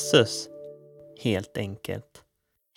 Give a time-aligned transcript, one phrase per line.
[0.00, 0.48] Jesus,
[1.22, 2.24] helt enkelt.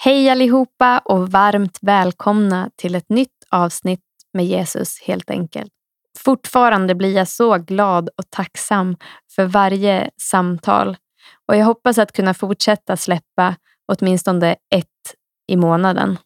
[0.03, 3.99] Hej allihopa och varmt välkomna till ett nytt avsnitt
[4.33, 5.71] med Jesus helt enkelt.
[6.17, 8.97] Fortfarande blir jag så glad och tacksam
[9.35, 10.97] för varje samtal
[11.47, 13.55] och jag hoppas att kunna fortsätta släppa
[13.87, 15.15] åtminstone ett
[15.47, 16.17] i månaden.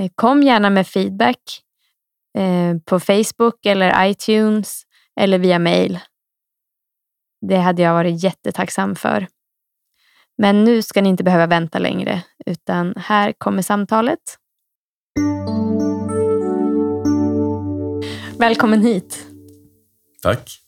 [0.00, 1.62] Eh, kom gärna med feedback
[2.38, 4.82] eh, på Facebook eller iTunes
[5.20, 5.98] eller via mail.
[7.46, 9.26] Det hade jag varit jättetacksam för.
[10.40, 14.18] Men nu ska ni inte behöva vänta längre, utan här kommer samtalet.
[18.38, 19.26] Välkommen hit.
[20.22, 20.60] Tack.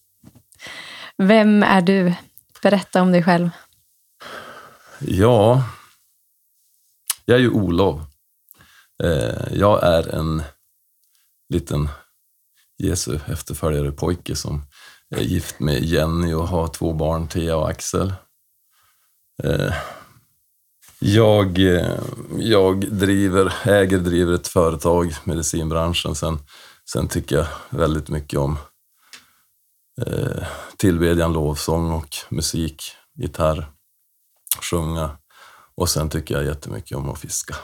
[1.19, 2.15] Vem är du?
[2.63, 3.51] Berätta om dig själv.
[5.01, 5.65] Ja,
[7.25, 8.01] jag är ju Olof.
[9.03, 10.43] Eh, jag är en
[11.49, 11.89] liten
[12.79, 14.63] Jesu efterföljare pojke som
[15.11, 18.13] är gift med Jenny och har två barn, Thea och Axel.
[19.45, 19.75] Eh,
[20.99, 21.99] jag, eh,
[22.39, 26.15] jag driver, äger driver ett företag, medicinbranschen.
[26.15, 26.39] Sen,
[26.91, 28.59] sen tycker jag väldigt mycket om
[30.07, 32.83] eh, tillbedjan, lovsång och musik,
[33.15, 33.71] gitarr,
[34.71, 35.19] sjunga.
[35.75, 37.57] Och sen tycker jag jättemycket om att fiska.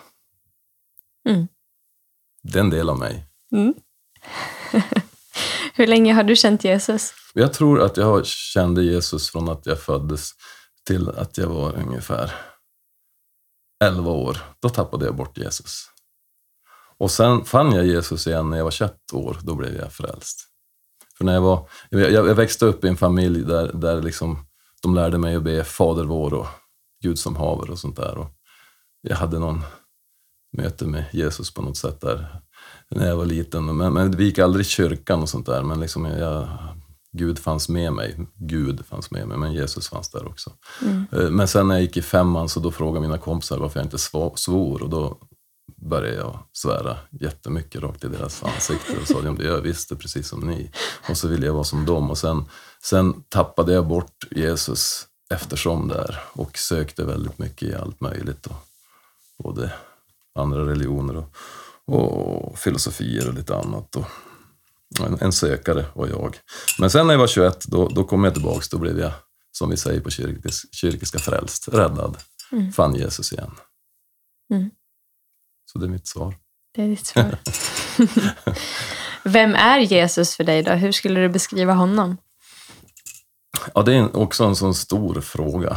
[1.28, 1.48] Mm.
[2.42, 3.26] Det är en del av mig.
[3.52, 3.74] Mm.
[5.74, 7.14] Hur länge har du känt Jesus?
[7.34, 10.30] Jag tror att jag kände Jesus från att jag föddes
[10.88, 12.32] till att jag var ungefär
[13.84, 14.36] 11 år.
[14.60, 15.84] Då tappade jag bort Jesus.
[16.98, 19.38] Och sen fann jag Jesus igen när jag var 21 år.
[19.42, 20.40] Då blev jag frälst.
[21.18, 24.46] För när jag, var, jag, jag växte upp i en familj där, där liksom,
[24.82, 26.46] de lärde mig att be Fader vår och
[27.02, 28.18] Gud som haver och sånt där.
[28.18, 28.28] Och
[29.00, 29.62] jag hade någon
[30.56, 32.40] möte med Jesus på något sätt där
[32.90, 33.76] när jag var liten.
[33.76, 35.62] Men, men vi gick aldrig i kyrkan och sånt där.
[35.62, 36.48] Men liksom jag,
[37.12, 38.16] Gud fanns med mig.
[38.34, 40.52] Gud fanns med mig, men Jesus fanns där också.
[40.82, 41.36] Mm.
[41.36, 43.98] Men sen när jag gick i femman så då frågade mina kompisar varför jag inte
[44.34, 45.18] svor och då
[45.76, 50.40] började jag svära jättemycket rakt i deras ansikte och sa att jag visste precis som
[50.40, 50.70] ni.
[51.08, 52.10] Och så ville jag vara som dem.
[52.10, 52.44] Och sen,
[52.82, 58.46] sen tappade jag bort Jesus eftersom där och sökte väldigt mycket i allt möjligt.
[58.46, 58.54] Och
[59.38, 59.72] både
[60.34, 61.28] andra religioner och,
[61.84, 63.96] och filosofier och lite annat.
[63.96, 64.06] Och
[65.00, 66.36] en, en sökare var jag.
[66.78, 68.68] Men sen när jag var 21, då, då kom jag tillbaks.
[68.68, 69.12] Då blev jag,
[69.52, 72.16] som vi säger på kyrkis, kyrkiska, frälst, räddad.
[72.52, 72.72] Mm.
[72.72, 73.50] Fann Jesus igen.
[74.54, 74.70] Mm.
[75.72, 76.34] Så det är mitt svar.
[76.74, 77.38] Det är ditt svar.
[79.24, 80.70] Vem är Jesus för dig då?
[80.70, 82.16] Hur skulle du beskriva honom?
[83.74, 85.76] Ja, det är också en sån stor fråga.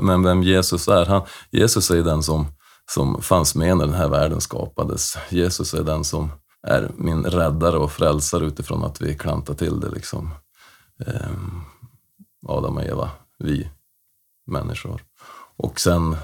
[0.00, 1.06] Men vem Jesus är?
[1.06, 2.46] Han, Jesus är den som,
[2.90, 5.16] som fanns med när den här världen skapades.
[5.28, 6.30] Jesus är den som
[6.66, 9.90] är min räddare och frälsare utifrån att vi klantar till det.
[9.90, 10.30] Liksom.
[11.06, 11.60] Ehm,
[12.46, 13.70] Adam och Eva, vi
[14.46, 15.04] människor.
[15.56, 16.16] Och sen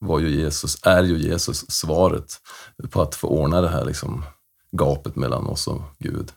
[0.00, 2.40] var ju Jesus, är ju Jesus svaret
[2.90, 4.24] på att få ordna det här liksom,
[4.72, 6.32] gapet mellan oss och Gud.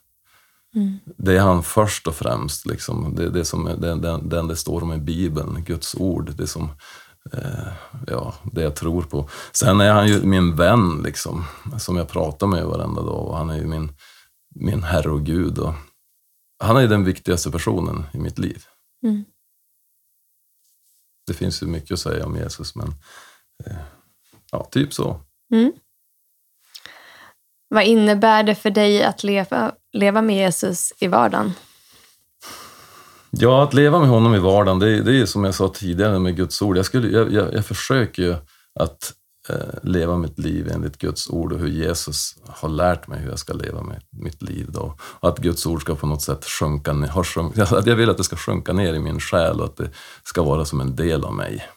[0.75, 1.00] Mm.
[1.18, 2.66] Det är han först och främst.
[2.66, 3.16] Liksom.
[3.16, 6.31] Det det som, det, den, den det står om i Bibeln, Guds ord.
[6.35, 6.69] Det som
[8.07, 9.29] ja, det jag tror på.
[9.51, 11.45] Sen är han ju min vän, liksom,
[11.79, 13.27] som jag pratar med varenda dag.
[13.27, 13.91] Och han är ju min,
[14.55, 15.59] min Herre och Gud.
[15.59, 15.73] Och
[16.63, 18.65] han är den viktigaste personen i mitt liv.
[19.03, 19.25] Mm.
[21.27, 22.87] Det finns ju mycket att säga om Jesus, men
[23.65, 23.77] eh,
[24.51, 25.21] ja, typ så.
[25.53, 25.71] Mm.
[27.67, 31.53] Vad innebär det för dig att leva, leva med Jesus i vardagen?
[33.33, 36.35] Ja, att leva med honom i vardagen, det, det är som jag sa tidigare med
[36.35, 36.78] Guds ord.
[36.78, 38.35] Jag, skulle, jag, jag, jag försöker ju
[38.79, 39.13] att
[39.49, 43.39] eh, leva mitt liv enligt Guds ord och hur Jesus har lärt mig hur jag
[43.39, 44.67] ska leva med mitt liv.
[44.69, 44.95] Då.
[45.01, 47.07] Och att Guds ord ska på något sätt sjunka ner.
[47.07, 49.77] Har sjunk, att jag vill att det ska sjunka ner i min själ och att
[49.77, 49.89] det
[50.23, 51.67] ska vara som en del av mig.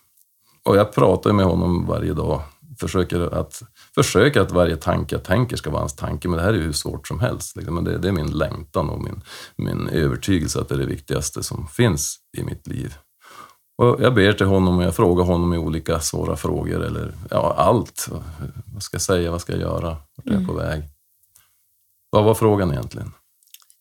[0.64, 2.42] Och jag pratar med honom varje dag
[2.80, 3.62] försöker att,
[3.94, 6.62] försöker att varje tanke jag tänker ska vara hans tanke, men det här är ju
[6.62, 7.56] hur svårt som helst.
[7.56, 7.74] Liksom.
[7.74, 9.22] Men det, det, är min längtan och min,
[9.56, 12.94] min övertygelse att det är det viktigaste som finns i mitt liv.
[13.82, 17.54] Och jag ber till honom och jag frågar honom i olika svåra frågor, eller ja,
[17.58, 18.08] allt.
[18.74, 19.30] Vad ska jag säga?
[19.30, 19.96] Vad ska jag göra?
[20.16, 20.46] Vart är jag mm.
[20.46, 20.82] på väg?
[22.10, 23.12] Vad var frågan egentligen?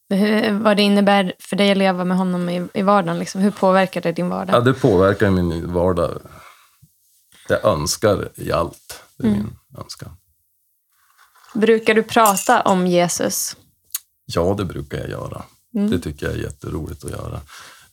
[0.09, 3.19] Hur, vad det innebär för dig att leva med honom i, i vardagen?
[3.19, 3.41] Liksom.
[3.41, 4.55] Hur påverkar det din vardag?
[4.55, 6.11] Ja, det påverkar min vardag
[7.49, 9.03] jag önskar i allt.
[9.17, 9.43] Det är mm.
[9.43, 10.11] min önskan.
[11.53, 13.57] Brukar du prata om Jesus?
[14.25, 15.43] Ja, det brukar jag göra.
[15.75, 15.91] Mm.
[15.91, 17.41] Det tycker jag är jätteroligt att göra.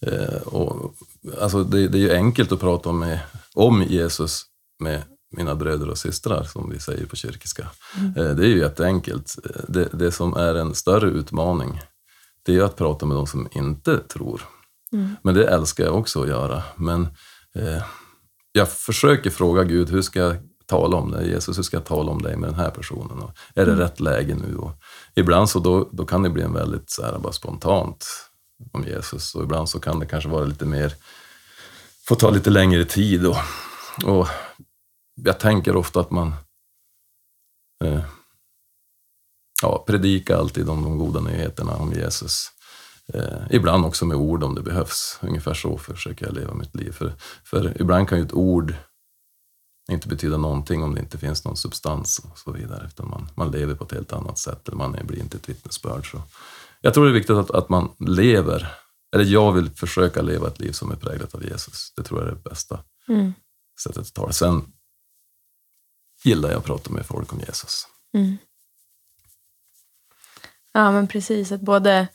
[0.00, 0.94] Eh, och,
[1.40, 3.16] alltså, det, det, är ju enkelt att prata om,
[3.54, 4.42] om Jesus
[4.78, 5.02] med
[5.36, 7.70] mina bröder och systrar, som vi säger på kyrkiska.
[7.96, 8.16] Mm.
[8.16, 9.36] Eh, det är ju jätteenkelt.
[9.68, 11.80] Det, det som är en större utmaning,
[12.42, 14.42] det är att prata med de som inte tror.
[14.92, 15.16] Mm.
[15.22, 16.62] Men det älskar jag också att göra.
[16.76, 17.08] Men
[17.54, 17.82] eh,
[18.52, 20.36] jag försöker fråga Gud, hur ska jag
[20.70, 21.28] tala om dig?
[21.30, 23.18] Jesus, hur ska jag tala om dig med den här personen?
[23.18, 23.78] Och är det Mm.
[23.84, 24.56] rätt läge nu?
[24.56, 24.72] Och
[25.14, 28.06] ibland så då, då kan det bli en väldigt så här, bara spontant
[28.72, 29.34] om Jesus.
[29.34, 30.92] Och ibland så kan det kanske vara lite mer,
[32.08, 33.26] få ta lite längre tid.
[33.26, 33.36] Och,
[34.04, 34.28] och
[35.14, 36.34] jag tänker ofta att man
[37.84, 38.00] eh,
[39.62, 42.46] ja, predikar alltid om de goda nyheterna om Jesus.
[43.14, 45.18] Eh, ibland också med ord om det behövs.
[45.22, 46.92] Ungefär så försöker jag leva mitt liv.
[46.92, 47.12] För,
[47.44, 48.74] för ibland kan ju ett ord
[49.90, 52.86] inte betyda någonting om det inte finns någon substans och så vidare.
[52.86, 55.48] Utan man, man lever på ett helt annat sätt, eller man är- blir inte ett
[55.48, 56.10] vittnesbörd.
[56.10, 56.22] Så
[56.80, 58.74] jag tror det är viktigt att, att man lever,
[59.14, 61.92] eller jag vill försöka leva ett liv som är präglat av Jesus.
[61.96, 63.34] Det tror jag är det bästa Mm.
[63.82, 64.32] sättet att ta det.
[64.32, 64.72] Sen
[66.24, 67.86] gillar jag att prata med folk om Jesus.
[68.14, 68.38] Mm.
[70.72, 71.52] Ja, men precis.
[71.52, 72.08] Att både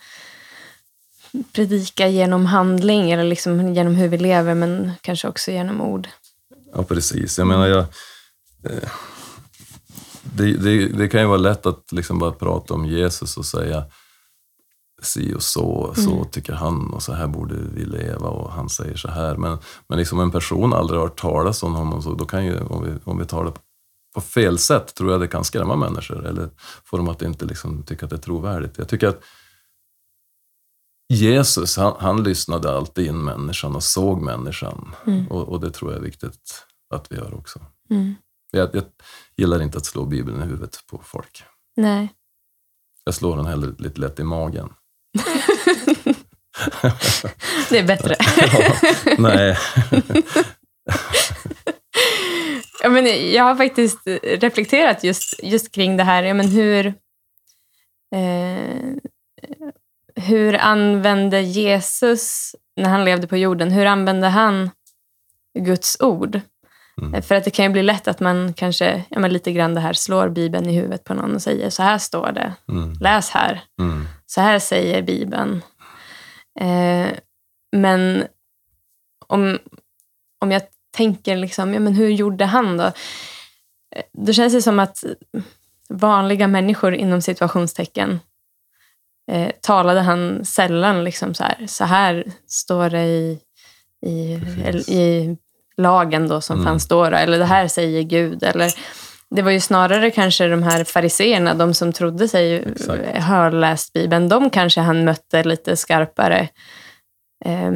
[1.52, 6.08] predika genom handling, eller liksom genom hur vi lever, men kanske också genom ord.
[6.76, 7.38] Ja, precis.
[7.38, 7.80] Jag menar, jag,
[8.64, 8.90] eh,
[10.24, 13.86] det, det, det kan ju vara lätt att liksom bara prata om Jesus och säga
[15.02, 18.96] si och så, så tycker han och så här borde vi leva och han säger
[18.96, 19.36] så här.
[19.36, 19.58] Men,
[19.88, 22.84] men liksom en person aldrig har hört talas om honom, så då kan ju, om
[22.84, 23.52] vi, om vi tar det
[24.16, 26.50] på fel sätt, tror jag det kan skrämma människor eller
[26.84, 28.78] få dem att inte liksom tycka att det är trovärdigt.
[28.78, 29.22] Jag tycker att
[31.14, 34.96] Jesus, han, han lyssnade alltid in människan och såg människan.
[35.30, 37.60] Och, och det tror jag är viktigt att vi gör också.
[37.90, 38.16] Mm.
[38.52, 38.84] Jag, jag
[39.38, 41.44] gillar inte att slå Bibeln i huvudet på folk.
[41.76, 42.14] Nej.
[43.04, 44.74] Jag slår den hellre lite lätt i magen.
[47.70, 48.16] Det är bättre.
[49.06, 49.58] Ja, nej,
[52.86, 56.24] Ja, men jag har faktiskt reflekterat just, just kring det här.
[56.24, 56.86] Ja, men hur,
[58.16, 58.94] eh,
[60.16, 64.70] hur använde Jesus, när han levde på jorden, hur använde han
[65.60, 66.42] Guds ord?
[67.02, 67.22] Mm.
[67.22, 69.82] För att det kan ju bli lätt att man kanske, ja, men lite grann det
[69.82, 73.30] här, slår Bibeln i huvudet på någon och säger så här står det, mm, läs
[73.30, 73.64] här.
[73.80, 75.62] mm, Så här säger Bibeln.
[76.60, 77.08] Eh,
[77.72, 78.28] men
[79.28, 79.60] om,
[80.40, 80.62] om jag
[80.98, 82.84] tänker, liksom, ja, men hur gjorde han då?
[82.84, 82.92] Eh,
[84.14, 85.04] Då känns det som att
[85.90, 88.20] vanliga människor inom situationstecken
[89.32, 93.40] eh, talade han sällan liksom så här, så här står det i,
[94.06, 94.90] i, Precis.
[94.90, 95.38] i
[95.78, 96.66] lagen då som Mm.
[96.66, 98.44] fanns då, då, eller det här säger Gud.
[98.44, 98.72] Eller,
[99.30, 103.24] det var ju snarare kanske de här fariseerna, de som trodde sig Exakt.
[103.24, 106.50] ha läst Bibeln, de kanske han mötte lite skarpare.
[107.46, 107.72] Eh,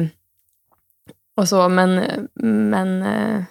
[1.36, 2.02] och så, men,
[2.70, 3.42] men eh,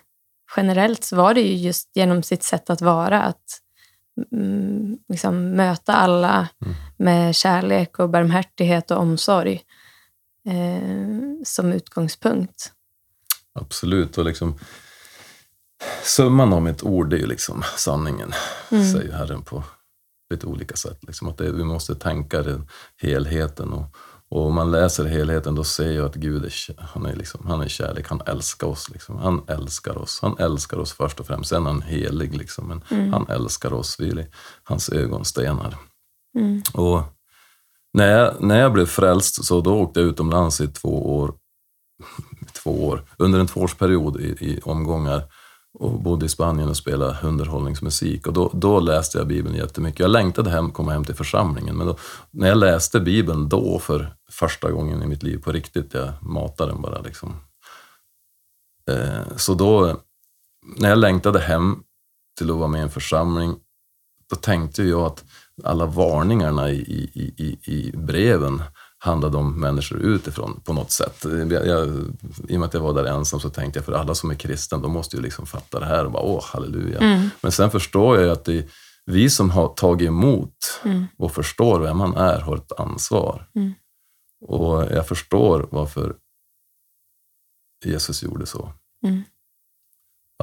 [0.57, 3.43] generellt så var det ju just genom sitt sätt att vara, att
[5.09, 6.75] liksom möta alla Mm.
[6.97, 9.61] med kärlek och barmhärtighet och omsorg
[10.47, 12.71] eh, som utgångspunkt.
[13.53, 14.17] absolut.
[14.17, 14.59] Och liksom,
[16.03, 18.31] summan av mitt ord är ju liksom sanningen,
[18.71, 18.91] Mm.
[18.93, 19.63] säger Herren på
[20.29, 20.97] lite olika sätt.
[21.01, 23.73] Liksom att det, vi måste tänka den helheten.
[23.73, 23.95] Och,
[24.31, 27.61] och om man läser helheten då ser jag att Gud är, han är, liksom, han
[27.61, 28.89] är kärlek, han älskar oss.
[28.89, 29.17] Liksom.
[29.17, 30.19] Han älskar oss.
[30.21, 31.49] Han älskar oss först och främst.
[31.49, 32.67] Sen är han helig, liksom.
[32.67, 33.13] men Mm.
[33.13, 33.99] han älskar oss.
[33.99, 34.27] Vi är
[34.63, 35.75] hans ögonstenar.
[36.37, 36.61] Mm.
[36.73, 37.01] Och
[37.93, 41.33] när jag, när jag blev frälst så då åkte jag utomlands i två år,
[42.63, 45.23] två år under en tvåårsperiod i, i omgångar
[45.73, 48.27] och bodde i Spanien och spelade underhållningsmusik.
[48.27, 49.99] Och då, då läste jag Bibeln jättemycket.
[49.99, 51.77] Jag längtade hem, komma hem till församlingen.
[51.77, 51.97] Men då,
[52.31, 56.71] när jag läste Bibeln då för första gången i mitt liv på riktigt, jag matade
[56.71, 57.35] den bara liksom.
[58.89, 60.01] Eh, så då,
[60.77, 61.83] när jag längtade hem
[62.37, 63.55] till att vara med i en församling,
[64.29, 65.23] då tänkte jag att
[65.63, 68.61] alla varningarna i, i, i, i breven
[69.01, 71.25] handlade om människor utifrån på något sätt.
[71.25, 71.87] Jag, jag,
[72.47, 74.35] I och med att jag var där ensam så tänkte jag för alla som är
[74.35, 76.99] kristna, de måste ju liksom fatta det här och bara åh, halleluja.
[76.99, 77.29] Mm.
[77.41, 78.67] Men sen förstår jag ju att det,
[79.05, 81.05] vi som har tagit emot Mm.
[81.17, 83.49] och förstår vem han är har ett ansvar.
[83.55, 83.73] Mm.
[84.41, 86.15] Och jag förstår varför
[87.85, 88.73] Jesus gjorde så.
[89.03, 89.23] Mm.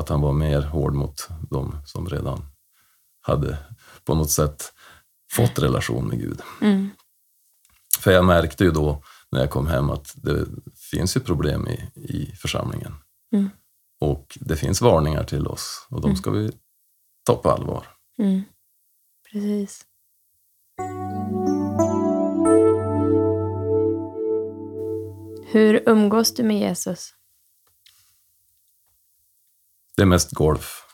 [0.01, 2.47] Att han var mer hård mot dem som redan
[3.21, 3.59] hade
[4.05, 4.73] på något sätt
[5.33, 6.43] fått relation med Gud.
[8.01, 10.47] För jag märkte ju då när jag kom hem att det
[10.91, 12.95] finns ju problem i, i församlingen.
[13.35, 13.51] Mm.
[14.01, 16.17] Och det finns varningar till oss och de Mm.
[16.17, 16.53] ska vi
[17.27, 17.87] ta på allvar.
[18.19, 18.43] Mm.
[19.33, 19.85] Precis.
[25.47, 27.15] Hur umgås du med Jesus?
[29.97, 30.86] Det är mest golf.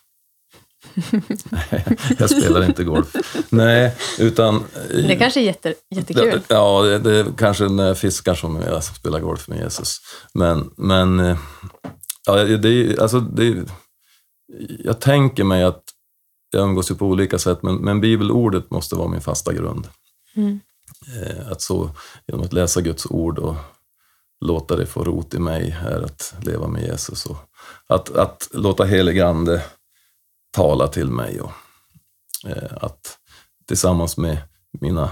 [2.19, 3.17] Jag spelar inte golf.
[3.49, 4.65] Nej, utan...
[4.91, 6.41] Det kanske är jätte, jättekul.
[6.49, 10.01] Ja, det, det är kanske när jag fiskar som jag spelar golf med Jesus.
[10.35, 11.39] Men, men eh,
[12.27, 13.65] ja, det alltså det,
[14.79, 15.83] jag tänker mig att
[16.51, 19.89] jag umgås ju på olika sätt, men, men bibelordet måste vara min fasta grund.
[20.37, 20.61] Mm.
[21.17, 21.91] Eh, att så,
[22.27, 23.55] genom att läsa Guds ord och
[24.41, 27.27] låta det få rot i mig är att leva med Jesus.
[27.27, 27.37] Och
[27.87, 29.63] att, att låta helig ande
[30.53, 31.53] tala till mig och
[32.47, 33.19] eh, att
[33.69, 34.39] tillsammans med
[34.81, 35.11] mina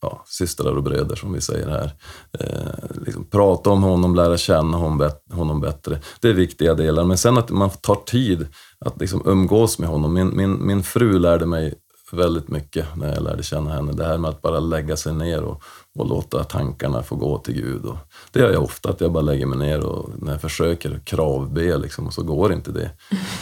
[0.00, 1.92] ja, systrar och bröder, som vi säger här,
[2.38, 6.00] eh, liksom prata om honom, lära känna honom, honom bättre.
[6.20, 7.04] Det är viktiga delar.
[7.04, 8.46] Men sen att man tar tid
[8.80, 10.14] att liksom umgås med honom.
[10.14, 11.74] Min, min, min fru lärde mig
[12.14, 13.92] väldigt mycket när jag lärde känna henne.
[13.92, 15.62] Det här med att bara lägga sig ner och,
[15.94, 17.84] och låta tankarna få gå till Gud.
[17.84, 17.96] Och
[18.32, 21.78] det gör jag ofta, att jag bara lägger mig ner och när jag försöker kravbe
[21.78, 22.90] liksom, och så går inte det.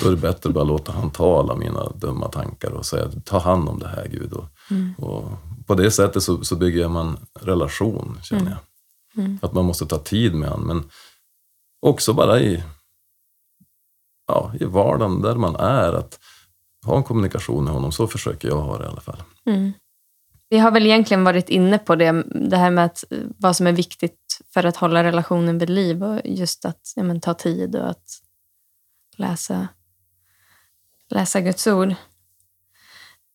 [0.03, 3.11] Då är det bättre att bara låta han ta alla mina dumma tankar och säga
[3.25, 4.33] ta hand om det här Gud.
[4.33, 4.95] Och, mm.
[4.95, 5.25] och
[5.67, 8.53] på det sättet så, så bygger man relation, känner mm.
[8.53, 9.25] jag.
[9.25, 9.39] Mm.
[9.43, 10.67] Att man måste ta tid med honom.
[10.67, 10.91] Men
[11.87, 12.63] också bara i,
[14.27, 15.93] ja, i vardagen där man är.
[15.93, 16.19] att
[16.87, 17.93] ha en kommunikation med honom.
[17.93, 19.23] Så försöker jag ha det i alla fall.
[19.47, 19.73] Mm.
[20.53, 23.05] Vi har väl egentligen varit inne på det, det här med att,
[23.39, 27.21] vad som är viktigt för att hålla relationen vid liv och just att ja, men,
[27.21, 28.05] ta tid och att
[29.17, 29.69] läsa,
[31.11, 31.89] läsa Guds ord.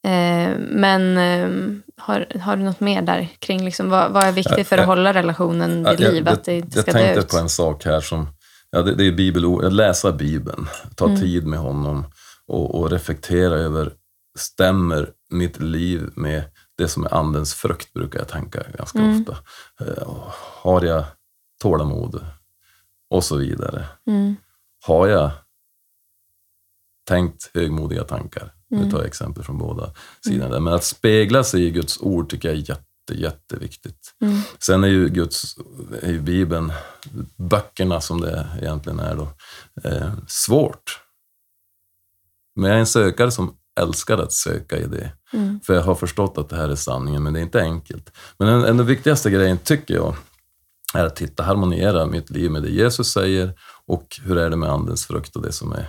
[0.03, 4.67] Eh, men eh, har, har du något mer där kring liksom, vad, vad är viktigt
[4.67, 6.23] för att hålla relationen vid liv?
[6.25, 7.29] Jag, att det inte ska jag tänkte ut?
[7.29, 8.27] på en sak här som,
[8.69, 11.19] ja, det, det är bibelord, läsa Bibeln, ta mm.
[11.19, 12.05] tid med honom
[12.47, 13.93] och, och reflektera över,
[14.37, 16.43] stämmer mitt liv med
[16.77, 19.21] det som är andens frukt, brukar jag tänka ganska mm.
[19.21, 19.37] ofta.
[19.85, 20.23] Eh,
[20.61, 21.05] har jag
[21.61, 22.25] tålamod?
[23.09, 23.85] Och så vidare.
[24.07, 24.35] Mm.
[24.85, 25.31] Har jag
[27.07, 28.53] tänkt högmodiga tankar?
[28.71, 28.83] Mm.
[28.83, 29.93] Nu tar jag exempel från båda
[30.25, 30.45] sidorna.
[30.45, 30.63] Mm.
[30.63, 34.13] Men att spegla sig i Guds ord tycker jag är jätte, jätteviktigt.
[34.21, 34.41] Mm.
[34.59, 35.57] Sen är ju Guds,
[36.01, 36.73] är ju Bibeln,
[37.35, 39.29] böckerna som det egentligen är då,
[39.83, 41.01] eh, svårt.
[42.57, 45.11] Men jag är en sökare som älskar att söka i det.
[45.33, 45.59] Mm.
[45.59, 48.11] För jag har förstått att det här är sanningen, men det är inte enkelt.
[48.37, 50.15] Men den, den viktigaste grejen, tycker jag,
[50.93, 53.53] är att titta, harmoniera mitt liv med det Jesus säger
[53.85, 55.87] och hur är det med andens frukt och det som är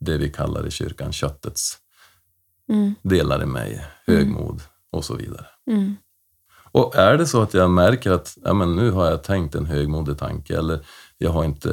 [0.00, 1.78] det vi kallar i kyrkan köttets
[2.68, 2.94] mm.
[3.02, 4.62] delar i mig, högmod mm.
[4.90, 5.46] och så vidare.
[5.70, 5.96] Mm.
[6.72, 9.66] Och är det så att jag märker att ja, men nu har jag tänkt en
[9.66, 10.86] högmodig tanke eller
[11.18, 11.72] jag har inte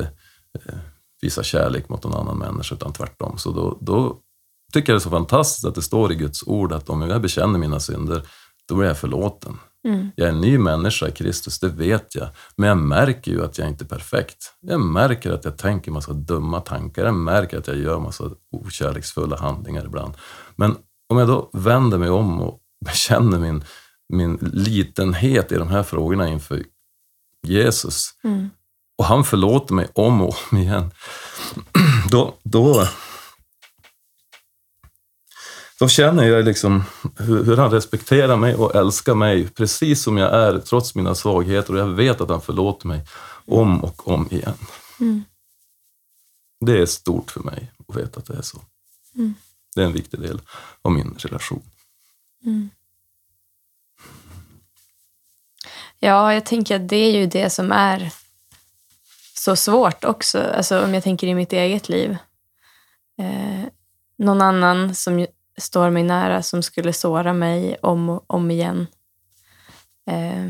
[0.54, 0.76] eh,
[1.24, 3.38] visa kärlek mot någon annan människa, utan tvärtom.
[3.38, 4.18] Så då, då
[4.74, 7.22] tycker jag det är så fantastiskt att det står i Guds ord att om jag
[7.22, 8.22] bekänner mina synder,
[8.68, 9.60] då blir jag förlåten.
[9.88, 10.10] Mm.
[10.16, 12.28] Jag är en ny människa i Kristus, det vet jag.
[12.56, 14.54] Men jag märker ju att jag inte är perfekt.
[14.62, 17.06] Jag märker att jag tänker massa dumma tankar.
[17.06, 20.14] Jag märker att jag gör massa okärleksfulla handlingar ibland.
[20.56, 20.76] Men
[21.10, 23.64] om jag då vänder mig om och bekänner min,
[24.10, 26.64] min litenhet i de här frågorna inför
[27.48, 28.50] Jesus, mm
[28.98, 30.92] och han förlåter mig om och om igen,
[32.10, 32.88] då, då,
[35.80, 36.84] då känner jag liksom
[37.18, 41.74] hur, hur, han respekterar mig och älskar mig precis som jag är, trots mina svagheter.
[41.74, 43.06] Och jag vet att han förlåter mig
[43.46, 44.58] om och om igen.
[45.00, 45.24] Mm.
[46.66, 48.62] Det är stort för mig att veta att det är så.
[49.16, 49.34] Mm.
[49.76, 50.42] Det är en viktig del
[50.82, 51.64] av min relation.
[52.46, 52.70] Mm.
[56.00, 58.12] Ja, jag tänker att det är ju det som är
[59.34, 60.42] så svårt också.
[60.42, 62.18] Alltså, om jag tänker i mitt eget liv.
[63.20, 63.66] Eh,
[64.18, 68.88] någon annan som står mig nära som skulle såra mig om och om igen.
[70.10, 70.50] Eh,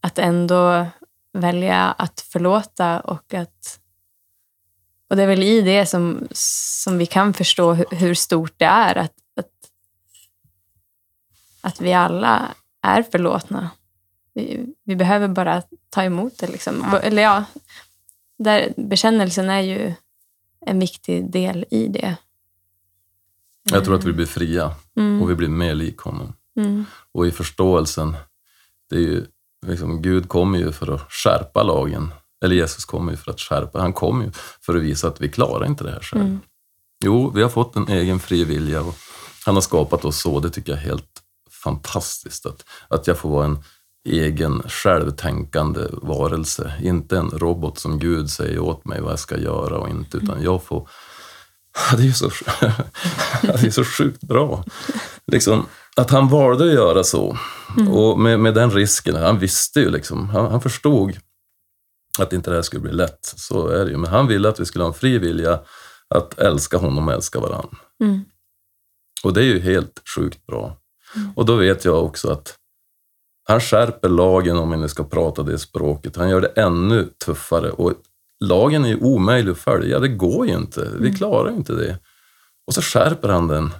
[0.00, 0.86] att ändå
[1.32, 3.80] välja att förlåta och att...
[5.10, 8.64] Och det är väl i det som, som vi kan förstå hur, hur stort det
[8.64, 9.50] är att, att,
[11.60, 13.70] att vi alla är förlåtna.
[14.34, 16.46] Vi, vi behöver bara ta emot det.
[16.46, 16.98] Liksom.
[17.02, 17.44] Eller ja,
[18.44, 19.94] där bekännelsen är ju
[20.66, 22.16] en viktig del i det.
[23.70, 25.22] Jag tror att vi blir fria mm.
[25.22, 26.32] och vi blir mer lik honom.
[26.56, 26.84] Mm.
[27.12, 28.16] Och i förståelsen,
[28.90, 29.26] det är ju,
[29.66, 32.12] liksom, Gud kommer ju för att skärpa lagen.
[32.44, 35.28] Eller Jesus kommer ju för att skärpa, han kommer ju för att visa att vi
[35.28, 36.22] klarar inte det här själv.
[36.24, 36.40] Mm.
[37.04, 38.94] Jo, vi har fått en egen fri vilja och
[39.46, 40.40] han har skapat oss så.
[40.40, 41.22] Det tycker jag är helt
[41.64, 42.46] fantastiskt.
[42.46, 43.58] Att, att jag får vara en
[44.04, 46.72] egen självtänkande varelse.
[46.82, 50.42] Inte en robot som Gud säger åt mig vad jag ska göra och inte, utan
[50.42, 50.88] jag får...
[51.96, 52.28] Det är ju så,
[53.42, 54.64] det är så sjukt bra.
[55.26, 57.38] Liksom, att han valde att göra så.
[57.78, 57.92] Mm.
[57.92, 61.18] Och med, med den risken, han visste ju liksom, han, han förstod
[62.18, 63.34] att inte det här skulle bli lätt.
[63.36, 63.96] Så är det ju.
[63.96, 65.60] Men han ville att vi skulle ha en fri vilja
[66.14, 67.78] att älska honom och älska varandra.
[68.00, 68.24] Mm.
[69.24, 70.76] Och det är ju helt sjukt bra.
[71.36, 72.58] Och då vet jag också att
[73.44, 76.16] han skärper lagen om vi nu ska prata det språket.
[76.16, 77.70] Han gör det ännu tuffare.
[77.70, 77.92] Och
[78.44, 80.90] lagen är ju omöjlig att följa, det går ju inte.
[80.98, 81.98] Vi klarar ju inte det.
[82.66, 83.70] Och så skärper han den.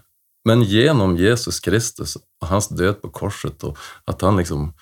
[0.45, 4.75] Men genom Jesus Kristus och hans död på korset och att han liksom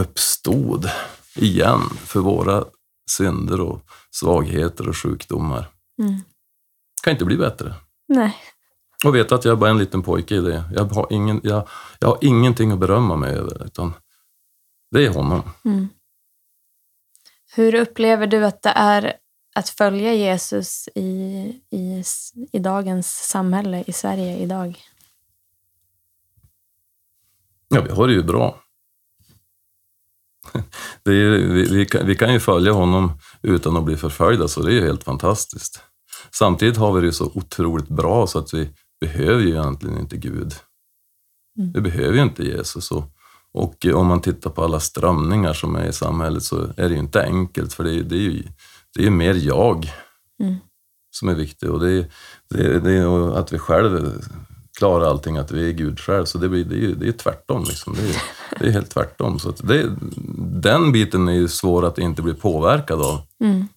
[0.00, 0.90] uppstod
[1.34, 2.64] igen för våra
[3.10, 3.80] synder och
[4.10, 5.68] svagheter och sjukdomar.
[6.02, 6.20] Mm.
[7.02, 7.74] Kan inte bli bättre.
[8.08, 8.36] Nej.
[9.04, 10.64] Och veta att jag är bara en liten pojke i det.
[10.74, 13.94] Jag har, ingen, jag, jag har ingenting att berömma mig över, utan
[14.90, 15.42] det är honom.
[15.64, 15.88] Mm.
[17.54, 19.16] Hur upplever du att det är
[19.54, 21.02] att följa Jesus i,
[21.70, 22.04] i,
[22.52, 24.78] i dagens samhälle, i Sverige idag?
[27.68, 28.62] Ja, vi har det ju bra.
[31.04, 34.70] Är, vi, vi, kan, vi kan ju följa honom utan att bli förföljda, så det
[34.70, 35.82] är ju helt fantastiskt.
[36.30, 38.70] Samtidigt har vi det ju så otroligt bra så att vi
[39.06, 40.54] behöver ju egentligen inte Gud.
[41.58, 41.72] Mm.
[41.72, 42.90] Vi behöver ju inte Jesus.
[42.90, 43.04] Och,
[43.52, 46.98] och om man tittar på alla strömningar som är i samhället så är det ju
[47.00, 48.42] inte enkelt, för det är, det är ju
[48.94, 49.92] det är mer jag
[50.40, 50.54] Mm.
[51.10, 51.68] som är viktigt.
[51.68, 52.10] Och det är,
[52.48, 54.12] det det är att vi själva
[54.78, 56.24] klarar allting, att vi är Gud själv.
[56.24, 57.64] Så det, blir, det är ju det är tvärtom.
[57.68, 57.94] Liksom.
[57.94, 58.22] Det, är,
[58.60, 59.38] det är helt tvärtom.
[59.38, 59.96] Så det,
[60.62, 63.20] den biten är ju svår att inte bli påverkad av.
[63.44, 63.68] Mm.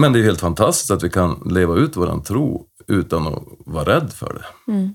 [0.00, 3.96] Men det är helt fantastiskt att vi kan leva ut vår tro utan att vara
[3.96, 4.72] rädd för det.
[4.72, 4.94] Mm.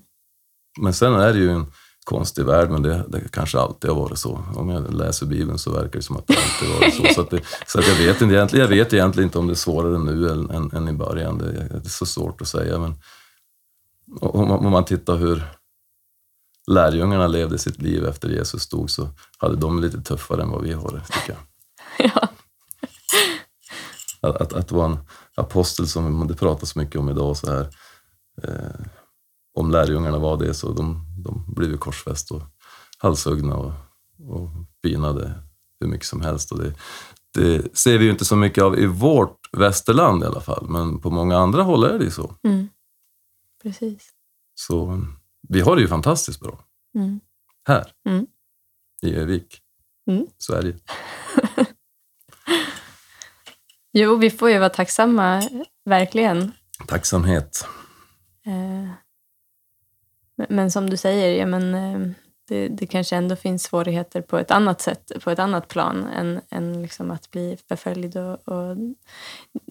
[0.80, 1.66] Men sen är det ju en
[2.04, 4.44] konstig värld, men det, det kanske alltid har varit så.
[4.56, 7.14] Om jag läser Bibeln så verkar det som att det alltid varit så.
[7.14, 9.54] Så, att det, så jag, vet inte, egentligen, jag vet egentligen inte om det är
[9.54, 11.38] svårare nu än, än, än i början.
[11.38, 12.78] Det, det är så svårt att säga.
[12.78, 12.94] Men
[14.20, 15.42] om man, om man tittar hur
[16.66, 20.72] lärjungarna levde sitt liv efter Jesus stod så hade de lite tuffare än vad vi
[20.72, 21.40] har det, tycker jag.
[22.12, 22.28] Ja.
[24.20, 24.98] Att, att, att vara en
[25.38, 27.68] apostel som det pratas mycket om idag så här.
[28.42, 28.86] Eh,
[29.54, 32.42] om lärjungarna var det så de, de blev ju korsfäst och
[32.98, 33.72] halshuggna och,
[34.28, 34.48] och
[34.82, 35.42] pinade
[35.80, 36.52] hur mycket som helst.
[36.52, 36.74] Och det,
[37.34, 41.00] det ser vi ju inte så mycket av i vårt västerland i alla fall, men
[41.00, 42.34] på många andra håll är det ju så.
[42.44, 42.68] Mm.
[43.62, 44.08] Precis.
[44.54, 45.02] Så
[45.48, 47.20] vi har det ju fantastiskt bra Mm.
[47.68, 48.26] här Mm.
[49.02, 49.60] i Övik,
[50.10, 50.26] Mm.
[50.38, 50.78] Sverige.
[53.92, 55.42] Jo, vi får ju vara tacksamma,
[55.84, 56.52] verkligen.
[56.86, 57.66] Tacksamhet.
[58.46, 58.90] Eh,
[60.48, 62.10] men- som du säger, ja, men, eh,
[62.48, 66.40] det, det kanske ändå finns svårigheter på ett annat sätt, på ett annat plan än,
[66.50, 68.16] än liksom att bli förföljd.
[68.16, 68.76] Och, och,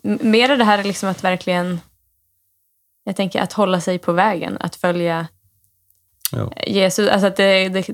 [0.04, 1.80] mer det här liksom att verkligen,
[3.04, 5.28] jag tänker att hålla sig på vägen, att följa
[6.32, 6.54] Ja.
[6.68, 7.10] Jesus.
[7.10, 7.88] Alltså att, det, det,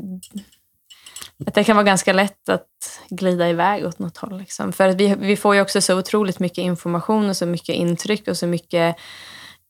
[1.47, 4.37] att det kan vara ganska lätt att glida iväg åt något håll.
[4.37, 4.73] Liksom.
[4.73, 8.27] För att vi, vi får ju också så otroligt mycket information och så mycket intryck
[8.27, 8.95] och så mycket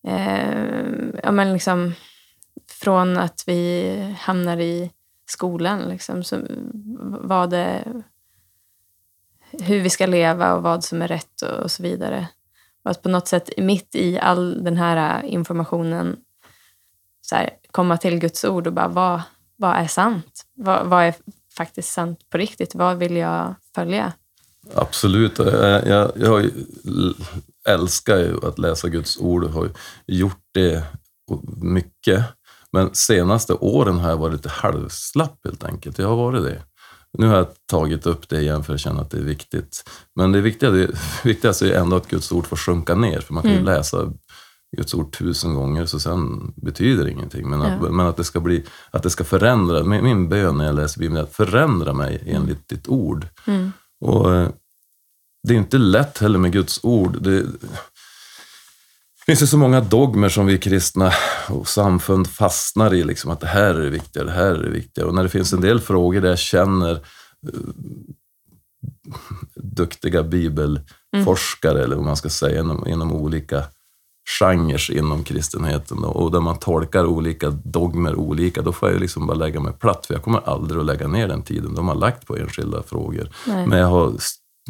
[0.07, 0.65] eh,
[1.23, 1.93] ja, men liksom,
[2.71, 4.91] från att vi hamnar i
[5.25, 5.79] skolan.
[5.79, 6.39] Liksom, så
[7.21, 7.83] vad det,
[9.51, 12.27] hur vi ska leva och vad som är rätt och, och så vidare.
[12.83, 16.17] Och att på något sätt mitt i all den här informationen
[17.21, 19.21] så här, komma till Guds ord och bara vad,
[19.55, 20.45] vad är sant?
[20.53, 21.13] Vad, vad är
[21.57, 22.75] faktiskt sant på riktigt?
[22.75, 24.13] Vad vill jag följa?
[24.75, 25.39] Absolut.
[25.39, 26.51] Jag, jag ju,
[27.67, 29.69] älskar ju att läsa Guds ord och har
[30.07, 30.83] gjort det
[31.61, 32.25] mycket.
[32.71, 35.97] Men senaste åren har jag varit lite halvslapp helt enkelt.
[35.97, 36.61] Jag har varit det.
[37.17, 39.89] Nu har jag tagit upp det igen för att känna att det är viktigt.
[40.15, 40.87] Men det viktigaste,
[41.23, 43.19] viktigaste är ändå att Guds ord får sjunka ner.
[43.19, 43.73] För man kan ju Mm.
[43.75, 44.11] läsa
[44.77, 47.49] Guds ord tusen gånger så sen betyder det ingenting.
[47.49, 47.89] Men att, Ja.
[47.91, 49.83] men att det ska bli, att det ska förändra.
[49.83, 53.27] Min, min bön när jag läser Bibeln är att förändra mig enligt ditt ord.
[53.47, 53.71] Mm.
[54.01, 54.49] Och eh,
[55.47, 57.21] det är inte lätt heller med Guds ord.
[57.21, 61.11] Det, det finns ju så många dogmer som vi kristna
[61.49, 63.03] och samfund fastnar i.
[63.03, 65.05] Liksom, att det här är det viktiga, det här är det viktiga.
[65.05, 67.59] Och när det finns en del frågor där jag känner eh,
[69.55, 73.63] duktiga bibelforskare, eller vad man ska säga, inom, inom olika
[74.39, 79.27] genrer inom kristenheten då, och där man tolkar olika dogmer olika, då får jag liksom
[79.27, 81.95] bara lägga mig platt, för jag kommer aldrig att lägga ner den tiden de har
[81.95, 83.29] lagt på enskilda frågor.
[83.47, 83.67] Nej.
[83.67, 84.13] Men jag har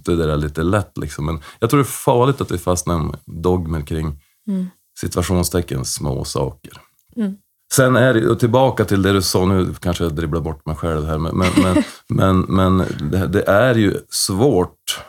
[0.01, 0.97] studerat lite lätt.
[0.97, 1.25] Liksom.
[1.25, 4.67] Men jag tror det är farligt att vi fastnar i dogmer kring Mm.
[4.99, 6.71] situationstecken små saker.
[7.15, 7.35] Mm.
[7.73, 10.75] Sen är det, och tillbaka till det du sa nu, kanske jag dribblar bort mig
[10.75, 12.77] själv här, men, men, men, men, men
[13.11, 15.01] det, det är ju svårt.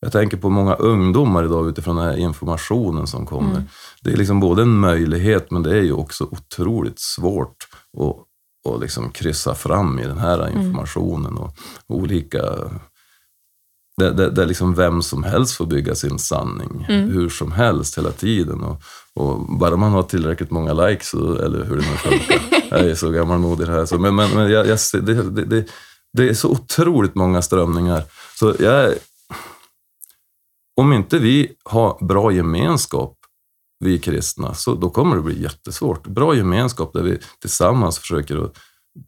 [0.00, 3.50] Jag tänker på många ungdomar idag utifrån den här informationen som kommer.
[3.50, 3.62] Mm.
[4.02, 7.56] Det är liksom både en möjlighet, men det är ju också otroligt svårt
[7.98, 11.54] att, att liksom kryssa fram i den här informationen och
[11.88, 12.42] olika
[13.96, 17.10] där, där, där liksom vem som helst får bygga sin sanning Mm.
[17.10, 18.60] hur som helst hela tiden.
[18.62, 18.82] Och,
[19.14, 22.40] och bara man har tillräckligt många likes, eller hur det nu funkar.
[22.70, 23.86] jag är så gammalmodig här.
[23.86, 25.66] Så, men men, men jag, jag, det, det, det,
[26.12, 28.02] det är så otroligt många strömningar.
[28.38, 28.94] Så jag,
[30.80, 33.16] om inte vi har bra gemenskap,
[33.84, 36.06] vi kristna, så då kommer det bli jättesvårt.
[36.06, 38.56] Bra gemenskap där vi tillsammans försöker att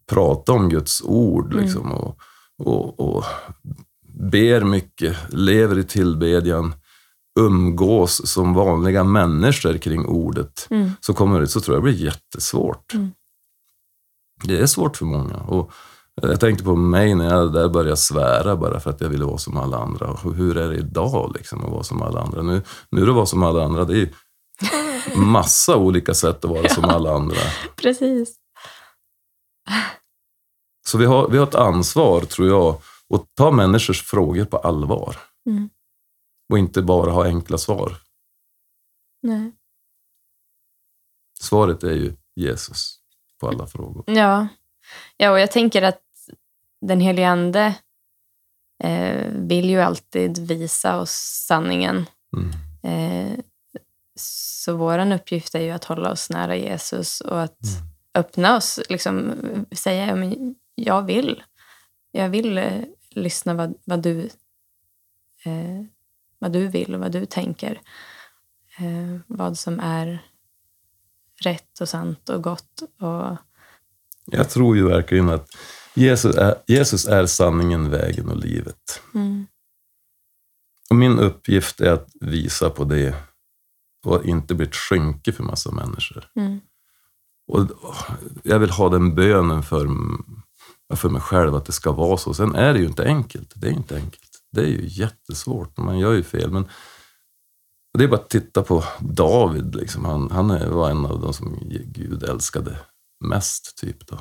[0.09, 2.17] prata om Guds ord liksom, och,
[2.63, 3.23] och, och
[4.31, 6.75] ber mycket, lever i tillbedjan,
[7.39, 10.91] umgås som vanliga människor kring ordet, Mm.
[11.01, 12.93] så kommer det, så tror jag det blir jättesvårt.
[12.93, 13.11] Mm.
[14.43, 15.37] Det är svårt för många.
[15.37, 15.71] Och
[16.21, 19.37] jag tänkte på mig när jag där började svära bara för att jag ville vara
[19.37, 20.17] som alla andra.
[20.35, 22.41] Hur är det idag liksom, att vara som alla andra?
[22.41, 24.09] Nu, nu är det att vara som alla andra, det är ju
[25.15, 27.37] massa olika sätt att vara som alla andra.
[27.75, 28.35] Precis.
[30.85, 32.81] Så vi har, vi har ett ansvar, tror jag,
[33.13, 35.17] att ta människors frågor på allvar.
[35.45, 35.69] Mm.
[36.49, 37.95] Och inte bara ha enkla svar.
[39.21, 39.51] Nej.
[41.39, 42.99] Svaret är ju Jesus
[43.39, 44.03] på alla frågor.
[44.07, 44.47] Ja.
[45.17, 46.02] ja, och jag tänker att
[46.87, 47.75] den helige Ande
[48.83, 52.05] eh, vill ju alltid visa oss sanningen.
[52.37, 52.51] Mm.
[52.83, 53.39] Eh,
[54.15, 57.59] så vår uppgift är ju att hålla oss nära Jesus och att
[58.13, 58.79] öppna oss.
[58.89, 59.33] Liksom,
[59.71, 61.43] säga ja, men jag vill.
[62.11, 64.29] Jag vill eh, lyssna vad, vad, du,
[65.45, 65.85] eh,
[66.39, 67.81] vad du vill och vad du tänker.
[68.77, 70.19] Eh, vad som är
[71.43, 72.83] rätt och sant och gott.
[72.99, 73.37] Och,
[74.25, 75.49] Jag tror ju verkligen att
[75.95, 79.01] Jesus är, Jesus är sanningen, vägen och livet.
[79.13, 79.47] mm,
[80.89, 83.15] Och min uppgift är att visa på det
[84.05, 86.25] och inte bli ett skynke för massa människor.
[86.35, 86.59] mm,
[87.47, 87.67] Och
[88.43, 89.87] jag vill ha den bönen för,
[90.95, 92.33] för mig själv att det ska vara så.
[92.33, 93.53] Sen är det ju inte enkelt.
[93.55, 94.29] Det är inte enkelt.
[94.51, 95.77] Det är ju jättesvårt.
[95.77, 96.51] Man gör ju fel.
[96.51, 96.67] Men
[97.97, 99.75] det är bara att titta på David.
[99.75, 100.05] Liksom.
[100.05, 102.79] Han, han var en av de som Gud älskade
[103.25, 103.77] mest.
[103.77, 104.19] typ då.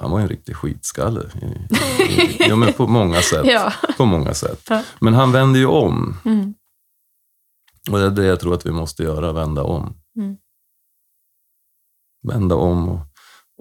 [0.00, 1.30] Han var en riktig skitskalle.
[2.38, 3.46] Ja, men på många sätt.
[3.46, 3.72] Ja.
[3.96, 4.68] På många sätt.
[5.00, 6.16] Men han vände ju om.
[6.24, 6.54] mm,
[7.90, 9.96] Och det är det jag tror att vi måste göra, vända om.
[10.18, 10.36] Mm.
[12.28, 13.00] Vända om och,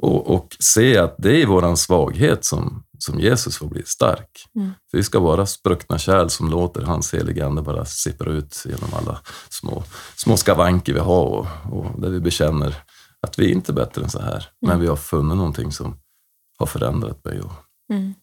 [0.01, 4.45] och, och se att det är våran svaghet som, som Jesus får bli stark.
[4.55, 4.71] Mm.
[4.91, 8.93] För vi ska vara spruckna kärl som låter hans heliga Ande bara sippra ut genom
[8.93, 9.19] alla
[9.49, 9.83] små,
[10.15, 12.75] små skavanker vi har och, och där vi bekänner
[13.21, 14.49] att vi inte är bättre än så här.
[14.61, 15.97] Men vi har funnit någonting som
[16.57, 17.51] har förändrat mig och
[17.91, 18.13] mm,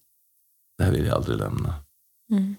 [0.78, 1.74] det här vill jag aldrig lämna.
[2.32, 2.56] mm.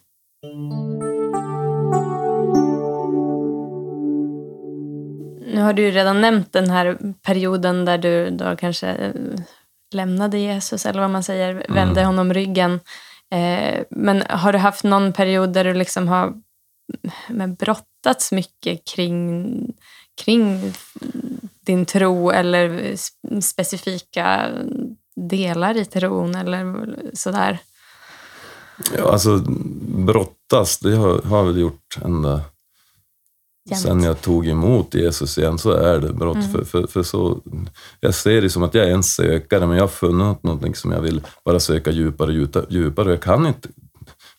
[5.53, 9.13] Nu har du ju redan nämnt den här perioden där du då kanske eh,
[9.93, 12.79] lämnade Jesus, eller vad man säger, vände honom ryggen.
[13.31, 16.33] Eh, men har du haft någon period där du liksom har
[17.27, 19.73] men, brottats mycket kring,
[20.23, 20.73] kring
[21.65, 24.49] din tro eller sp- specifika
[25.29, 26.75] delar i tron eller
[27.13, 27.59] sådär?
[28.97, 29.37] Ja, alltså
[29.95, 32.41] brottas, det har, har jag väl gjort ända
[33.69, 33.81] Jämt.
[33.81, 36.35] sen jag tog emot Jesus igen, så är det brott.
[36.35, 36.51] Mm.
[36.51, 37.41] För, för, för så,
[37.99, 40.91] jag ser det som att jag är en sökare, men jag har funnit någonting som
[40.91, 42.65] jag vill bara söka djupare och djupare.
[42.69, 43.09] djupare.
[43.09, 43.69] Jag kan inte,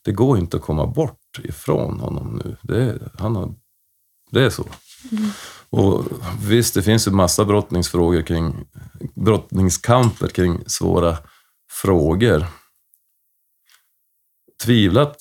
[0.04, 2.56] det går inte att komma bort ifrån honom nu.
[2.62, 3.54] Det, han har,
[4.30, 4.64] det är så.
[5.12, 5.30] Mm.
[5.72, 6.04] Och
[6.42, 8.68] visst, det finns ju massa brottningsfrågor kring,
[9.14, 11.18] brottningskamper kring svåra
[11.70, 12.46] frågor.
[14.64, 15.16] Tvivlat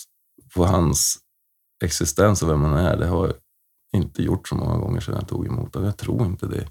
[0.56, 1.18] på hans
[1.84, 3.36] existens och vem han är, det har jag
[3.94, 5.86] inte gjort så många gånger sedan jag tog emot honom.
[5.86, 6.68] Jag tror inte det.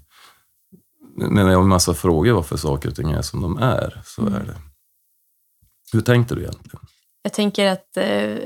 [1.15, 4.25] Men jag har en massa frågor varför saker och ting är som de är, så
[4.25, 4.57] är det.
[5.93, 6.85] Hur tänkte du egentligen?
[7.21, 8.37] Jag tänker att eh,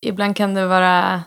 [0.00, 1.22] ibland kan det vara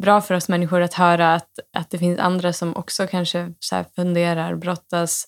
[0.00, 3.76] bra för oss människor att höra att, att det finns andra som också kanske så
[3.76, 5.24] här funderar, brottas,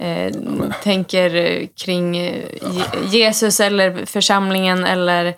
[0.00, 0.34] eh,
[0.82, 5.34] tänker eh, kring eh, Je- Jesus eller församlingen eller eh,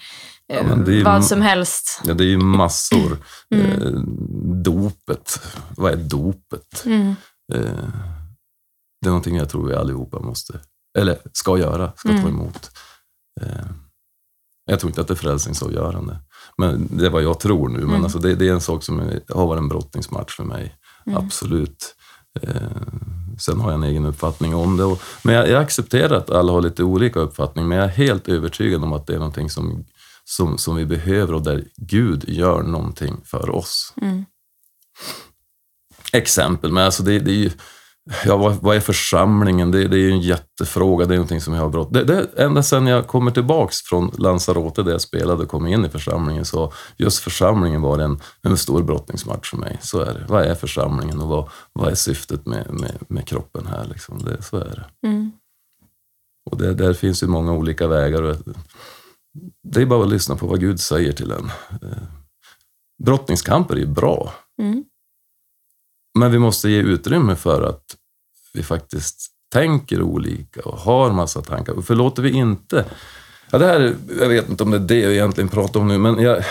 [0.49, 2.01] Ja, ju- vad som helst.
[2.05, 3.19] Ja, det är ju massor.
[3.55, 3.71] Mm.
[3.83, 4.01] Eh,
[4.63, 5.41] dopet,
[5.77, 6.83] vad är dopet?
[6.87, 7.09] Mm.
[7.55, 7.89] Eh,
[9.01, 10.61] det är någonting jag tror vi allihopa måste,
[10.99, 12.29] eller ska göra, ska ta Mm.
[12.29, 12.71] emot.
[13.43, 13.67] Eh,
[14.71, 16.19] jag tror inte att det är frälsningsavgörande,
[16.59, 17.79] men det är vad jag tror nu.
[17.79, 18.05] Men Mm.
[18.05, 20.75] alltså det, det är en sak som har varit en brottningsmatch för mig,
[21.07, 21.25] Mm.
[21.25, 21.95] absolut.
[22.43, 22.51] Eh,
[23.39, 24.85] sen har jag en egen uppfattning om det.
[24.85, 28.29] Och, men jag, jag accepterar att alla har lite olika uppfattning, men jag är helt
[28.29, 29.85] övertygad om att det är någonting som,
[30.25, 34.25] som, som vi behöver och där Gud gör någonting för oss Mm.
[36.13, 37.51] exempel, men alltså det, det är ju
[38.25, 39.71] Ja, vad, vad är församlingen?
[39.71, 41.07] Det, det är ju en jättefråga.
[41.07, 41.93] Det är någonting som jag har brott.
[41.93, 45.85] Det, det, ända sedan jag kommer tillbaks från Lanzarote där jag spelade och kom in
[45.85, 49.79] i församlingen så just församlingen var en, en stor brottningsmatch för mig.
[49.81, 50.25] Så är det.
[50.29, 53.85] Vad är församlingen och vad, vad är syftet med, med, med kroppen här?
[53.85, 54.19] Liksom?
[54.19, 55.09] Det, så är det.
[55.09, 55.33] Mm.
[56.51, 58.23] Och det, där finns ju många olika vägar.
[58.23, 58.37] Och
[59.63, 61.51] det är bara att lyssna på vad Gud säger till en.
[61.83, 62.03] Eh,
[63.05, 64.33] Brottningskamper är ju bra.
[64.63, 64.85] Mm.
[66.17, 67.83] Men vi måste ge utrymme för att
[68.55, 71.83] vi faktiskt tänker olika och har massa tankar.
[71.83, 72.85] För låter vi inte...
[73.51, 75.99] Ja, det här, jag vet inte om det är det jag egentligen pratar om nu,
[75.99, 76.45] men jag,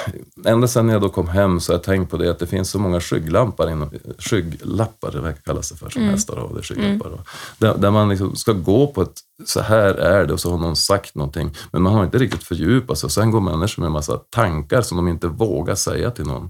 [0.46, 2.70] ända sedan jag då kom hem så har jag tänkt på det att det finns
[2.70, 6.14] så många skygglappar, inom, skygglappar det verkar kallas det för, som Mm.
[6.14, 7.10] hästar har, det skygglappar.
[7.10, 7.20] då.
[7.58, 10.58] Där, där man liksom ska gå på ett, så här är det och så har
[10.58, 13.88] någon sagt någonting, men man har inte riktigt fördjupat sig och sen går människor med
[13.88, 16.50] en massa tankar som de inte vågar säga till någon.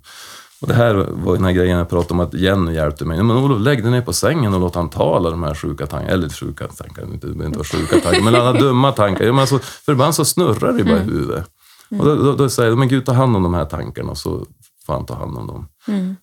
[0.66, 3.24] Och det här var den här grejen jag pratade om att Jenny hjälpte mig.
[3.24, 6.14] Men Olof, lägg dig ner på sängen och låt han tala de här sjuka tankarna.
[6.14, 9.26] Eller sjuka tankar, det behöver inte vara sjuka tankar, men alla dumma tankar.
[9.26, 11.50] Men alltså, för ibland så snurrar det bara i huvudet.
[11.90, 14.18] Och då, då, då säger jag, men Gud ta hand om de här tankarna och
[14.18, 14.46] så
[14.86, 15.68] får han ta hand om dem.
[15.88, 16.16] Mm.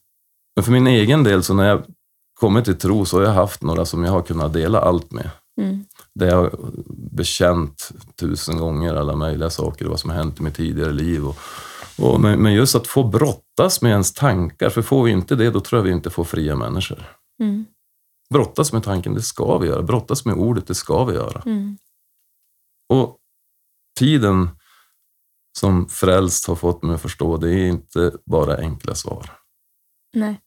[0.56, 1.82] Men för min egen del, så när jag
[2.40, 5.30] kommit till tro så har jag haft några som jag har kunnat dela allt med.
[5.60, 5.84] Mm.
[6.14, 6.50] Det jag har
[7.12, 11.26] bekänt tusen gånger alla möjliga saker, vad som har hänt i mitt tidigare liv.
[11.26, 11.36] Och,
[11.98, 15.50] och, men, men just att få brottas med ens tankar, för får vi inte det,
[15.50, 17.16] då tror jag vi inte får fria människor.
[17.40, 17.66] Mm.
[18.30, 19.82] Brottas med tanken, det ska vi göra.
[19.82, 21.42] Brottas med ordet, det ska vi göra.
[21.46, 21.78] Mm.
[22.88, 23.18] Och
[23.98, 24.48] tiden
[25.58, 29.30] som frälst har fått mig att förstå, det är inte bara enkla svar.
[30.12, 30.40] Nej.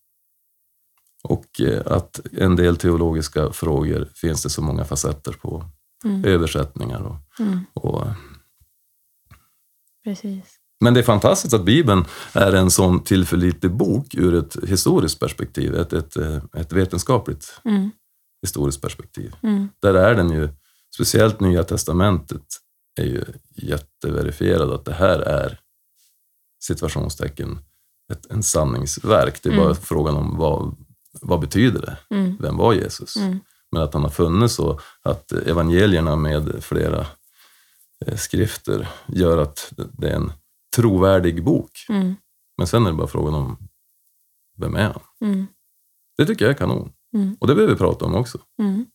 [1.23, 5.65] Och eh, att en del teologiska frågor finns det så många facetter på.
[6.03, 6.25] Mm.
[6.25, 7.59] Översättningar och, Mm.
[7.73, 8.07] och
[10.03, 10.59] Precis.
[10.85, 15.75] Men det är fantastiskt att Bibeln är en sån tillförlitlig bok ur ett historiskt perspektiv,
[15.75, 17.91] ett, ett, eh, ett vetenskapligt Mm.
[18.41, 19.35] historiskt perspektiv.
[19.43, 19.69] Mm.
[19.81, 20.49] Där är den ju,
[20.95, 22.41] speciellt Nya Testamentet,
[23.01, 25.59] är ju jätteverifierad att det här är
[26.63, 27.59] situationstecken
[28.11, 29.39] ett, en sanningsverk.
[29.43, 29.75] Det är bara Mm.
[29.75, 30.75] frågan om vad,
[31.21, 32.15] vad betyder det?
[32.15, 32.37] Mm.
[32.39, 33.15] Vem var Jesus?
[33.15, 33.39] Mm.
[33.71, 37.05] Men att han har funnits och att evangelierna med flera
[38.05, 40.31] eh, skrifter gör att det är en
[40.75, 41.71] trovärdig bok.
[41.89, 42.15] Mm.
[42.57, 43.57] Men sen är det bara frågan om
[44.57, 45.01] vem är han?
[45.21, 45.47] Mm.
[46.17, 46.91] Det tycker jag är kanon.
[47.15, 47.37] Mm.
[47.39, 48.37] Och det behöver vi prata om också.
[48.59, 48.85] Mm.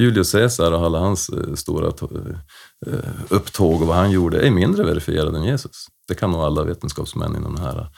[0.00, 2.38] Julius Caesar och alla hans eh, stora to-
[2.86, 5.86] eh, upptåg och vad han gjorde är mindre verifierade än Jesus.
[6.08, 7.88] Det kan nog alla vetenskapsmän inom den här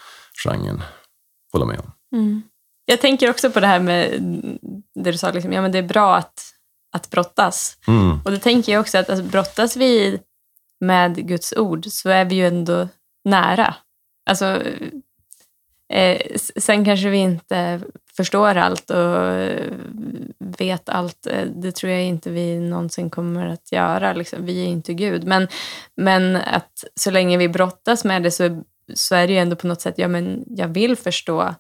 [0.44, 0.82] genren
[1.52, 2.18] hålla med om.
[2.18, 2.42] Mm.
[2.84, 4.22] Jag tänker också på det här med
[4.94, 6.40] det du sa, liksom, ja, men det är bra att,
[6.92, 7.78] att brottas.
[7.86, 8.20] Mm.
[8.24, 10.20] Och då tänker jag också att alltså, brottas vi
[10.80, 12.88] med Guds ord så är vi ju ändå
[13.24, 13.74] nära.
[14.30, 14.62] Alltså,
[15.92, 16.20] eh,
[16.56, 17.80] sen kanske vi inte
[18.16, 19.72] förstår allt och eh,
[20.38, 21.26] vet allt.
[21.26, 24.12] Eh, Det tror jag inte vi någonsin kommer att göra.
[24.12, 24.46] Liksom.
[24.46, 25.24] Vi är inte Gud.
[25.24, 25.48] Men,
[25.96, 28.62] men att så länge vi brottas med det så,
[28.94, 31.54] så är det ju ändå på något sätt, ja men jag vill förstå.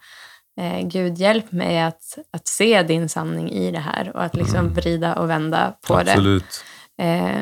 [0.60, 4.58] Eh, Gud, hjälp mig att, att se din sanning i det här och att liksom
[4.60, 4.74] Mm.
[4.74, 6.12] vrida och vända på det.
[6.12, 6.64] Absolut.
[7.00, 7.40] Eh,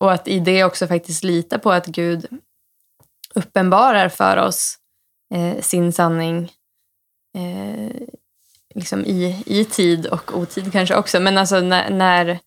[0.00, 2.26] och att i det också faktiskt lita på att Gud
[3.34, 4.76] uppenbarar för oss
[5.34, 6.52] eh, sin sanning
[7.38, 7.96] eh,
[8.74, 11.20] liksom i, i tid och otid kanske också.
[11.20, 12.38] Men alltså när, när,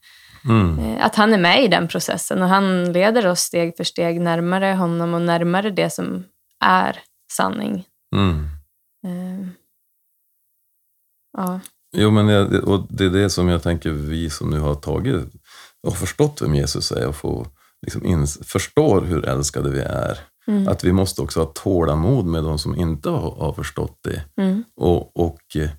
[0.46, 0.80] Mm.
[0.80, 4.22] eh, att han är med i den processen och han leder oss steg för steg
[4.22, 6.24] närmare honom och närmare det som
[6.60, 7.00] är
[7.32, 7.86] sanning.
[8.16, 8.48] Mm.
[9.06, 9.48] Eh,
[11.38, 11.60] ja.
[11.96, 15.26] Jo, men jag, och det är det som jag tänker vi som nu har tagit
[15.88, 17.48] och förstått vem Jesus är och få,
[17.86, 20.20] liksom ins, förstår hur älskade vi är.
[20.48, 20.68] Mm.
[20.68, 24.42] Att vi måste också ha tålamod med de som inte har, har förstått det.
[24.42, 24.64] Mm.
[24.76, 25.70] Och, och eh,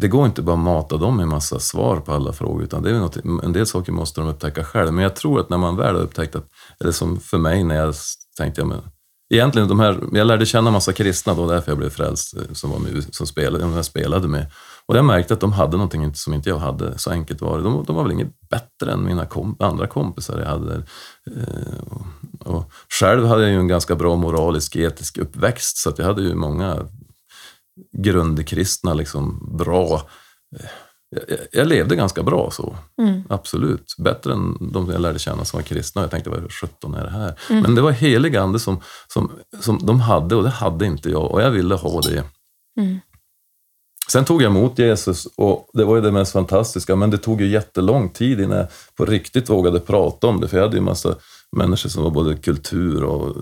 [0.00, 2.90] det går inte bara att mata dem med massa svar på alla frågor, utan det
[2.90, 4.92] är något, en del saker måste de upptäcka själv.
[4.92, 6.48] Men jag tror att när man väl har upptäckt att,
[6.80, 7.94] eller som för mig när jag
[8.36, 8.80] tänkte, ja, men,
[9.34, 12.70] egentligen de här, jag lärde känna massa kristna då, därför jag blev frälst, eh, som,
[12.70, 14.46] var med, som spelade, de jag spelade med.
[14.88, 17.64] Och jag märkte att de hade någonting som inte jag hade, så enkelt var det.
[17.64, 20.74] De, de var väl inget bättre än mina kom, andra kompisar jag hade.
[21.36, 22.06] Eh, och,
[22.56, 22.70] och
[23.00, 26.86] själv hade jag ju en ganska bra moralisk, etisk uppväxt, så jag hade ju många
[27.96, 29.94] grundkristna, liksom bra...
[30.60, 30.66] eh,
[31.28, 33.22] Jag, jag levde ganska bra så, Mm.
[33.28, 33.94] absolut.
[33.98, 36.02] Bättre än de jag lärde känna som var kristna.
[36.02, 37.34] Jag tänkte, vad 17 är det här?
[37.48, 38.80] Men det var helig ande som,
[39.12, 42.24] som, som de hade och det hade inte jag och jag ville ha det.
[42.80, 43.00] Mm.
[44.12, 47.40] Sen tog jag emot Jesus och det var ju det mest fantastiska, men det tog
[47.40, 50.82] ju jättelång tid innan jag på riktigt vågade prata om det, för jag hade ju
[50.82, 51.14] massa
[51.56, 53.36] människor som var både kultur och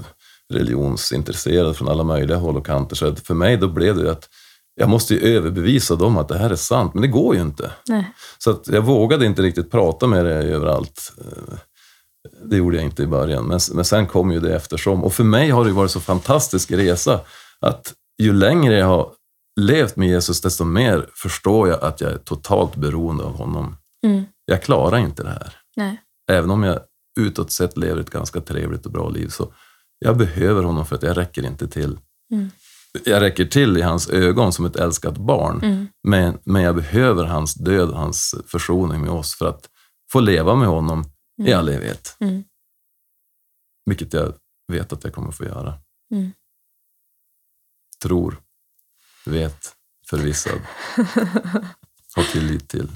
[0.52, 2.96] religionsintresserade från alla möjliga håll och kanter.
[2.96, 4.28] Så för mig då blev det ju att
[4.74, 7.70] jag måste ju överbevisa dem att det här är sant, men det går ju inte.
[7.88, 8.12] Nej.
[8.38, 11.12] Så att jag vågade inte riktigt prata med det överallt.
[12.44, 15.04] Det gjorde jag inte i början, men, men sen kom ju det eftersom.
[15.04, 17.20] Och för mig har det varit så fantastisk resa
[17.60, 19.12] att ju längre jag har
[19.60, 23.76] levt med Jesus, desto mer förstår jag att jag är totalt beroende av honom.
[24.06, 24.24] Mm.
[24.44, 25.56] Jag klarar inte det här.
[25.76, 26.00] Nej.
[26.30, 26.80] Även om jag
[27.20, 29.52] utåt sett lever ett ganska trevligt och bra liv, så
[29.98, 31.98] jag behöver honom för att jag räcker inte till.
[32.32, 32.50] Mm.
[33.04, 35.88] Jag räcker till i hans ögon som ett älskat barn, Mm.
[36.08, 39.68] men, men jag behöver hans död, hans försoning med oss för att
[40.12, 41.04] få leva med honom
[41.42, 41.58] i Mm.
[41.58, 42.16] all evighet.
[42.20, 42.44] Mm.
[43.84, 44.34] Vilket jag
[44.72, 45.74] vet att jag kommer få göra.
[46.14, 46.32] Mm.
[48.02, 48.36] Tror,
[49.26, 49.76] vet,
[50.10, 50.60] förvissad,
[52.14, 52.88] har tillit till.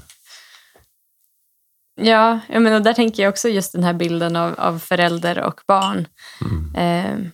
[2.01, 5.61] Ja, jag menar, där tänker jag också just den här bilden av, av förälder och
[5.67, 6.07] barn.
[6.41, 6.75] Mm.
[6.75, 7.31] Eh,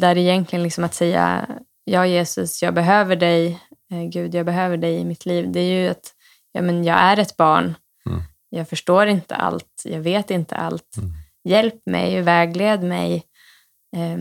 [0.00, 1.48] där egentligen liksom att säga
[1.84, 3.60] ja Jesus, jag behöver dig.
[3.92, 5.52] Eh, Gud, jag behöver dig i mitt liv.
[5.52, 6.14] Det är ju att
[6.52, 7.74] ja, men jag är ett barn.
[8.06, 8.22] Mm.
[8.50, 9.82] Jag förstår inte allt.
[9.84, 10.96] Jag vet inte allt.
[10.96, 11.10] Mm.
[11.44, 13.24] Hjälp mig, vägled mig.
[13.96, 14.18] Eh,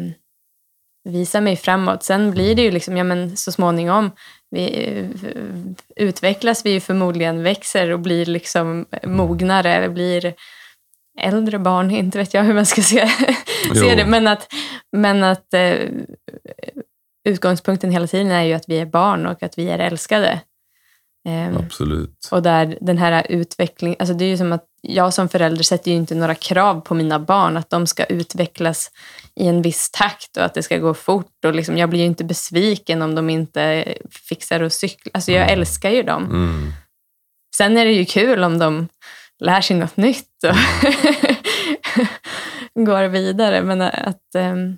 [1.07, 2.03] visa mig framåt.
[2.03, 4.11] Sen blir det ju liksom, ja, men så småningom
[4.49, 5.05] vi,
[5.95, 10.33] utvecklas vi ju förmodligen, växer och blir liksom mognare, blir
[11.19, 13.07] äldre barn, inte vet jag hur man ska se,
[13.73, 14.05] se det.
[14.05, 14.53] Men att,
[14.91, 15.75] men att eh,
[17.27, 20.41] utgångspunkten hela tiden är ju att vi är barn och att vi är älskade.
[21.27, 22.29] Ehm, Absolut.
[22.31, 25.91] och där den här utvecklingen, alltså det är ju som att jag som förälder sätter
[25.91, 28.91] ju inte några krav på mina barn att de ska utvecklas
[29.35, 31.45] i en viss takt och att det ska gå fort.
[31.45, 33.93] Och liksom, jag blir ju inte besviken om de inte
[34.29, 35.11] fixar att cykla.
[35.13, 35.59] Alltså jag Mm.
[35.59, 36.23] älskar ju dem.
[36.25, 36.73] Mm.
[37.57, 38.87] Sen är det ju kul om de
[39.39, 40.55] lär sig något nytt och
[42.85, 43.61] går vidare.
[43.61, 44.77] Men att um,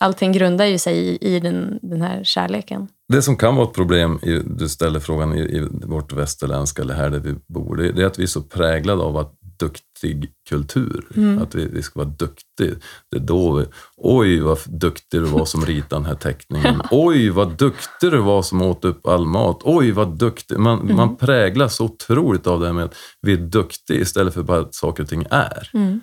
[0.00, 2.88] allting grundar ju sig i, i den, den här kärleken.
[3.12, 6.94] Det som kan vara ett problem, i, du ställer frågan i, i vårt västerländska, eller
[6.94, 10.30] här där vi bor, det, det är att vi är så präglade av att duktig
[10.48, 11.06] kultur.
[11.16, 11.42] Mm.
[11.42, 12.74] Att vi, vi ska vara duktiga.
[13.10, 13.64] Det är då vi,
[13.96, 16.80] oj vad duktig du var som ritade den här teckningen.
[16.90, 19.60] Oj vad duktig du var som åt upp all mat.
[19.64, 20.58] Oj vad duktig.
[20.58, 20.96] Man, Mm.
[20.96, 24.60] man präglas så otroligt av det här med att vi är duktiga istället för bara
[24.60, 25.70] att saker och ting är.
[25.74, 26.00] Mm.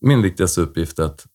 [0.00, 1.26] Min viktigaste uppgift är att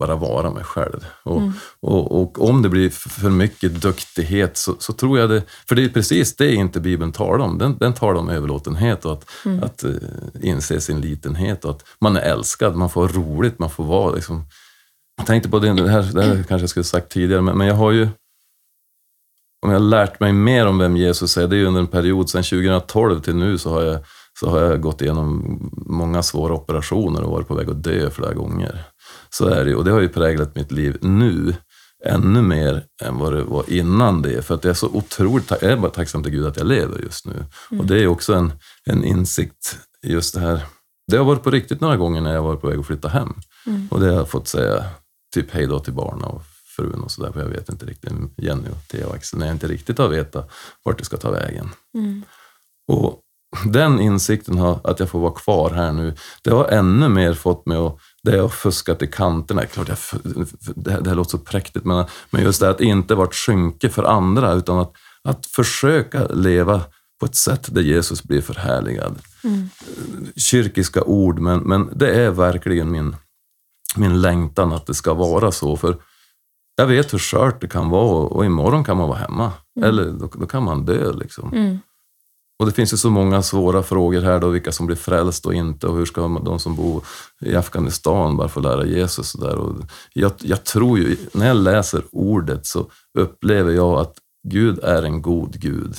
[0.00, 1.06] bara vara mig själv.
[1.22, 1.52] Och, Mm.
[1.80, 5.84] och, och om det blir för mycket duktighet så, så tror jag det, för det
[5.84, 7.58] är precis det inte Bibeln talar om.
[7.58, 9.62] Den, den talar om överlåtenhet och att, Mm.
[9.64, 9.96] att uh,
[10.42, 14.44] inse sin litenhet och att man är älskad, man får roligt, man får vara liksom...
[15.16, 17.66] Jag tänkte på det, det här, det här kanske jag skulle sagt tidigare, men, men
[17.66, 18.08] jag har ju
[19.66, 21.86] om jag har lärt mig mer om vem Jesus är, det är ju under en
[21.86, 23.98] period sedan 2012 till nu så har jag,
[24.40, 28.32] så har jag gått igenom många svåra operationer och varit på väg att dö flera
[28.32, 28.84] gånger.
[29.30, 31.54] Så är det och det har ju präglat mitt liv nu
[32.04, 34.42] ännu mer än vad det var innan det.
[34.42, 36.98] För att jag är så otroligt jag är bara tacksam till Gud att jag lever
[36.98, 37.44] just nu.
[37.78, 38.52] Och det är också en,
[38.84, 40.60] en insikt just det här.
[41.10, 43.34] Det har varit på riktigt några gånger när jag varit på väg att flytta hem.
[43.66, 43.88] Mm.
[43.90, 44.84] Och det har jag fått säga
[45.34, 46.42] typ hej då till barnen och
[46.76, 49.54] frun och sådär, för jag vet inte riktigt, Jenny och Thea och Axel, när jag
[49.54, 50.50] inte riktigt har vetat
[50.84, 51.68] vart det ska ta vägen.
[51.94, 52.22] Mm.
[52.88, 53.20] Och
[53.64, 57.66] den insikten har, att jag får vara kvar här nu, det har ännu mer fått
[57.66, 59.98] mig att det jag har fuskat i kanterna, klart jag,
[60.74, 63.34] det, här, det här låter så präktigt, men, men just det att inte vara ett
[63.34, 64.92] skynke för andra, utan att,
[65.24, 66.82] att försöka leva
[67.20, 69.18] på ett sätt där Jesus blir förhärligad.
[69.44, 69.68] Mm.
[70.36, 73.16] Kyrkiska ord, men, men det är verkligen min,
[73.96, 75.76] min längtan att det ska vara så.
[75.76, 75.96] För
[76.76, 79.52] jag vet hur skört det kan vara och, och imorgon kan man vara hemma.
[79.82, 81.12] Eller då, då kan man dö.
[81.12, 81.52] Liksom.
[81.52, 81.78] Mm.
[82.60, 85.54] Och det finns ju så många svåra frågor här då, vilka som blir frälst och
[85.54, 87.04] inte och hur ska de som bor
[87.40, 89.56] i Afghanistan bara få lära Jesus och där.
[89.56, 89.76] Och
[90.12, 94.14] jag, jag tror ju, när jag läser ordet så upplever jag att
[94.48, 95.96] Gud är en god Gud.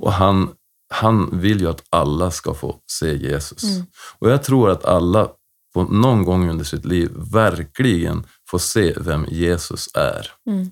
[0.00, 0.48] Och han,
[0.94, 3.64] han vill ju att alla ska få se Jesus.
[3.64, 3.86] Mm.
[4.18, 5.28] Och jag tror att alla
[5.74, 10.30] på någon gång under sitt liv verkligen får se vem Jesus är.
[10.50, 10.70] Mm.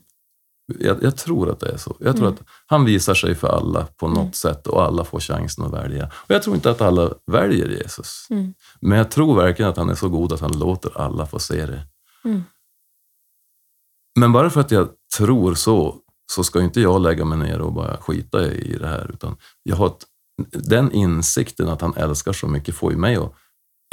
[0.80, 1.96] Jag, jag tror att det är så.
[2.00, 2.38] Jag tror Mm.
[2.40, 4.32] att han visar sig för alla på något Mm.
[4.32, 6.06] sätt och alla får chansen att välja.
[6.06, 8.26] Och jag tror inte att alla väljer Jesus.
[8.30, 8.54] Mm.
[8.80, 11.66] Men jag tror verkligen att han är så god att han låter alla få se
[11.66, 11.82] det.
[12.24, 12.42] Mm.
[14.18, 15.96] Men bara för att jag tror så,
[16.32, 19.10] så ska inte jag lägga mig ner och bara skita i det här.
[19.14, 20.06] Utan jag har ett,
[20.52, 23.32] den insikten att han älskar så mycket får ju mig att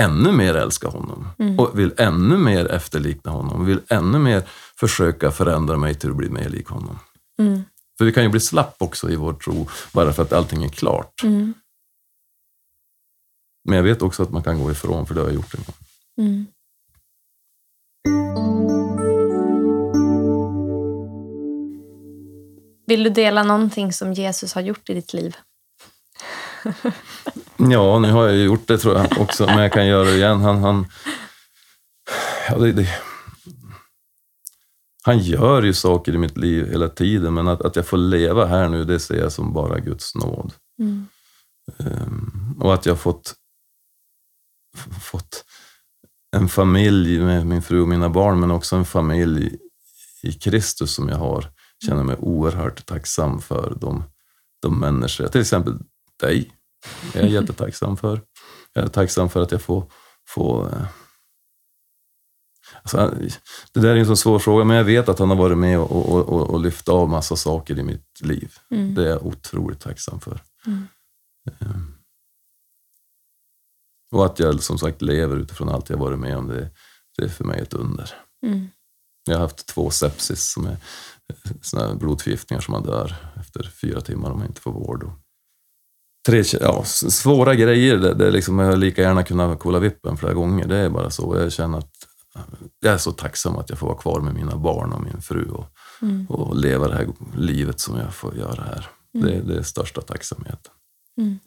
[0.02, 1.28] ännu mer älska honom.
[1.40, 1.60] Mm.
[1.60, 3.66] Och vill ännu mer efterlikna honom.
[3.66, 4.44] Vill ännu mer
[4.80, 7.00] försöka förändra mig till att bli mer lik honom.
[7.40, 7.64] Mm.
[7.98, 10.70] För vi kan ju bli slapp också i vår tro, bara för att allting är
[10.70, 11.24] klart.
[11.24, 11.54] Mm.
[13.64, 15.64] Men jag vet också att man kan gå ifrån, för det har jag gjort en
[15.64, 15.76] gång.
[16.18, 16.48] Mm.
[22.88, 25.36] Vill du dela någonting som Jesus har gjort i ditt liv?
[27.62, 30.42] Ja, nu har jag gjort det tror jag också, men jag kan göra det igen.
[30.42, 30.88] Han, han,
[32.50, 32.90] ja, det, det,
[35.10, 38.46] han gör ju saker i mitt liv hela tiden, men att, att jag får leva
[38.46, 40.54] här nu, det ser jag som bara Guds nåd.
[40.80, 41.08] Mm.
[41.78, 43.36] Um, och att jag fått,
[45.02, 45.46] fått
[46.36, 49.58] en familj med min fru och mina barn, men också en familj
[50.24, 51.46] i Kristus som jag har,
[51.86, 54.04] känner mig oerhört tacksam för de,
[54.62, 55.78] de människor, till exempel
[56.20, 56.52] dig,
[57.14, 58.22] jag är jättetacksam för.
[58.74, 59.92] Jag är tacksam för att jag får,
[60.28, 60.86] får eh,
[62.82, 63.16] Alltså,
[63.74, 65.80] det där är en så svår fråga, men jag vet att han har varit med
[65.80, 68.54] och, och, och, och lyft av massa saker i mitt liv.
[68.72, 68.96] Mm.
[68.96, 70.42] Det är jag otroligt tacksam för.
[70.66, 70.88] Mm.
[71.60, 71.96] Um,
[74.12, 76.70] och att jag som sagt lever utifrån allt jag varit med om, det,
[77.18, 78.14] det är för mig ett under.
[78.46, 78.68] Mm.
[79.26, 84.02] Jag har haft två sepsis, som är eh, såna blodförgiftningar som man dör efter fyra
[84.02, 85.12] timmar om man inte får vård.
[86.28, 90.68] Tre, ja, svåra grejer, det, det liksom, jag lika gärna kunnat kolla vippen flera gånger.
[90.68, 91.38] Det är bara så.
[91.38, 91.99] Jag känner att
[92.80, 95.50] jag är så tacksam att jag får vara kvar med mina barn och min fru
[95.52, 95.66] och,
[96.02, 96.26] Mm.
[96.30, 98.88] och leva det här livet som jag får göra här.
[99.16, 99.28] Mm.
[99.28, 100.72] Det, det är största tacksamheten.
[101.18, 101.40] Mm.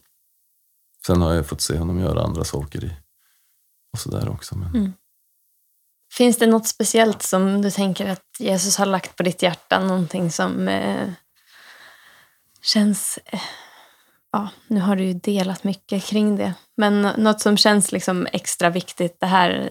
[1.06, 2.92] Sen har jag fått se honom göra andra saker i,
[3.92, 4.58] och sådär också.
[4.58, 4.92] Men, Mm.
[6.12, 9.84] Finns det något speciellt som du tänker att Jesus har lagt på ditt hjärta?
[9.84, 11.08] Någonting som eh,
[12.62, 13.18] känns...
[13.24, 13.40] Eh,
[14.32, 16.54] ja, nu har du ju delat mycket kring det.
[16.76, 19.20] Men något som känns liksom extra viktigt.
[19.20, 19.70] Det här,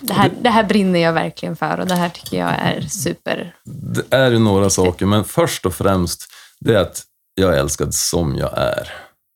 [0.00, 3.56] det, här, det här brinner jag verkligen för och det här tycker jag är super...
[3.64, 7.02] Det är ju några saker, men först och främst det är att
[7.34, 8.92] jag är älskad som jag är.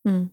[0.09, 0.29] Mm.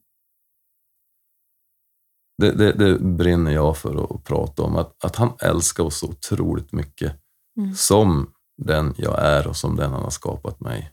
[2.38, 4.76] Det, det, det brinner jag för att prata om.
[4.76, 7.22] Att, att han älskar oss så otroligt mycket
[7.58, 7.74] Mm.
[7.74, 10.92] som den jag är och som den han har skapat mig.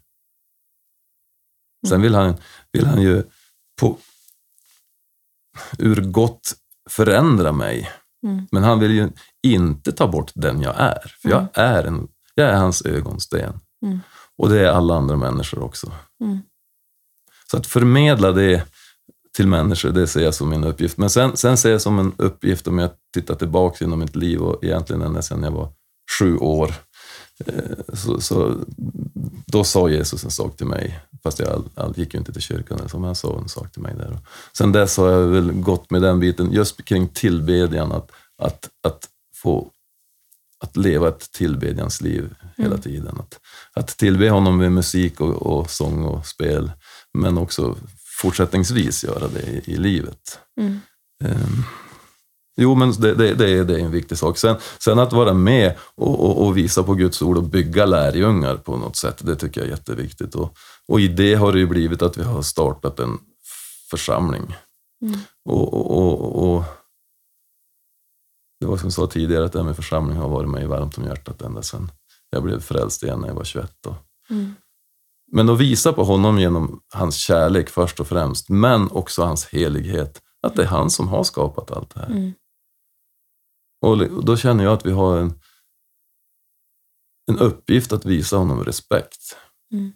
[1.87, 2.37] Sen vill han,
[2.71, 3.23] vill han ju
[3.81, 3.97] på,
[5.77, 6.55] ur gott
[6.89, 7.91] förändra mig.
[8.27, 8.47] Mm.
[8.51, 9.09] Men han vill ju
[9.43, 11.13] inte ta bort den jag är.
[11.21, 11.49] För jag, Mm.
[11.53, 13.59] är en, jag är hans ögonsten.
[13.85, 13.99] Mm.
[14.37, 15.91] Och det är alla andra människor också.
[17.51, 18.63] Så att förmedla det
[19.37, 20.97] till människor, det ser jag som min uppgift.
[20.97, 24.41] Men sen, sen ser jag som en uppgift om jag tittar tillbaka genom mitt liv
[24.41, 25.71] och egentligen ända sedan jag var
[26.19, 26.73] sju år.
[27.45, 28.55] Eh, Så, så,
[29.45, 32.41] då sa Jesus en sak till mig, fast jag all, all, gick ju inte till
[32.41, 34.17] kyrkan, så, men han sa en sak till mig där.
[34.53, 38.11] Sen dess har jag väl gått med den biten, just kring tillbedjan, att,
[38.41, 39.71] att, att få
[40.63, 42.81] att leva ett tillbedjans liv hela Mm.
[42.81, 43.17] tiden.
[43.19, 43.39] Att,
[43.73, 46.71] att tillbe honom med musik och, och sång och spel,
[47.13, 47.75] men också
[48.21, 50.39] fortsättningsvis göra det i, i livet.
[50.61, 50.79] Mm.
[51.23, 51.63] Ehm,
[52.59, 54.37] jo, men det, det, det, är, det är en viktig sak.
[54.37, 58.55] Sen, sen att vara med och, och, och visa på Guds ord och bygga lärjungar
[58.55, 60.35] på något sätt, det tycker jag är jätteviktigt.
[60.35, 60.57] Och,
[60.87, 63.17] och i det har det ju blivit att vi har startat en
[63.89, 64.55] församling.
[65.05, 65.19] Mm.
[65.45, 66.63] Och, och, och,
[68.59, 70.97] det var som jag sa tidigare, att det här med församling har varit mig varmt
[70.97, 71.91] om hjärtat ända sedan
[72.29, 73.85] jag blev frälst igen när jag var 21.
[73.85, 73.95] Och,
[74.31, 74.55] Mm.
[75.31, 80.21] men att visa på honom genom hans kärlek först och främst, men också hans helighet.
[80.41, 82.07] Att det är han som har skapat allt det här.
[82.07, 82.33] Mm.
[83.81, 85.39] Och då känner jag att vi har en,
[87.31, 89.37] en uppgift att visa honom respekt.
[89.73, 89.91] Mm.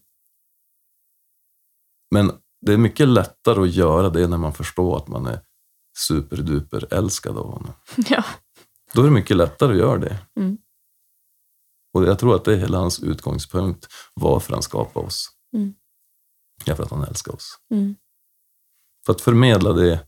[2.12, 2.32] Men
[2.62, 5.42] det är mycket lättare att göra det när man förstår att man är
[5.98, 7.74] superduper älskad av honom.
[8.10, 8.26] Ja.
[8.94, 10.20] Då är det mycket lättare att göra det.
[10.40, 10.58] Mm.
[11.94, 15.30] Och jag tror att det är hela hans utgångspunkt varför han skapade oss.
[15.56, 15.74] Mm.
[16.66, 17.60] Ja, för att han älskar oss.
[17.72, 17.96] Mm.
[19.06, 20.08] För att förmedla det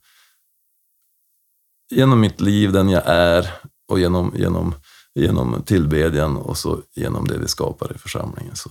[1.96, 3.54] genom mitt liv, den jag är
[3.88, 4.76] och genom, genom,
[5.14, 8.56] genom tillbedjan och så genom det vi skapar i församlingen.
[8.56, 8.70] Så.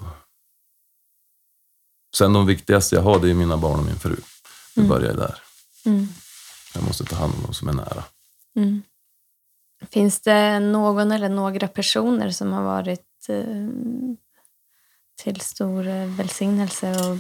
[2.17, 4.17] Sen de viktigaste jag har, det är mina barn och min fru.
[4.77, 4.89] Vi Mm.
[4.89, 5.39] börjar där.
[5.87, 6.07] Mm.
[6.75, 8.05] Jag måste ta hand om dem som är nära.
[8.57, 8.83] Mm.
[9.91, 13.69] Finns det någon eller några personer som har varit eh,
[15.23, 17.19] till stor eh, välsignelse och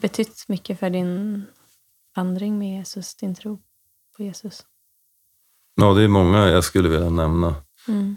[0.00, 1.44] betytt mycket för din
[2.16, 3.62] vandring med Jesus, din tro
[4.16, 4.64] på Jesus?
[5.80, 7.54] Ja, det är många jag skulle vilja nämna.
[7.88, 8.16] Mm.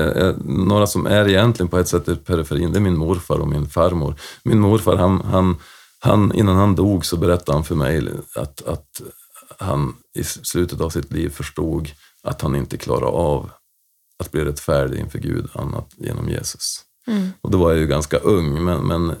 [0.00, 3.38] Eh, eh, några som är egentligen på ett sätt i periferin, det är min morfar
[3.38, 4.14] och min farmor.
[4.42, 5.56] Min morfar, han, han,
[6.00, 9.02] han, innan han dog så berättade han för mig att, att
[9.58, 11.90] han i slutet av sitt liv förstod
[12.22, 13.50] att han inte klarar av
[14.18, 16.84] att bli rättfärdig inför Gud annat genom Jesus.
[17.06, 17.28] Mm.
[17.40, 19.16] Och då var jag ju ganska ung, men, men eh,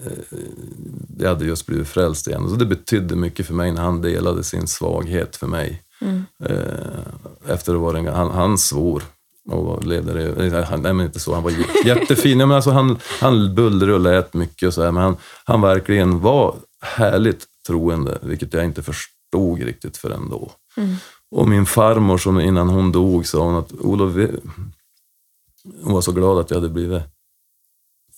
[1.18, 2.48] jag hade just blivit frälst igen.
[2.48, 5.82] Så det betydde mycket för mig när han delade sin svaghet för mig.
[6.00, 6.24] Mm.
[6.44, 9.02] Eh, efter att vara en, han, han svor
[9.48, 10.64] och levde det.
[10.64, 11.34] Han, nej, men inte så.
[11.34, 11.52] Han var
[11.84, 12.38] jättefin.
[12.38, 16.20] Men alltså, han, han bullrade och lät mycket och så här, men han, han verkligen
[16.20, 20.50] var härligt troende, vilket jag inte förstod riktigt förrän då.
[21.30, 24.14] Och min farmor, som innan hon dog, sa hon att Olof,
[25.82, 27.02] hon var så glad att jag hade blivit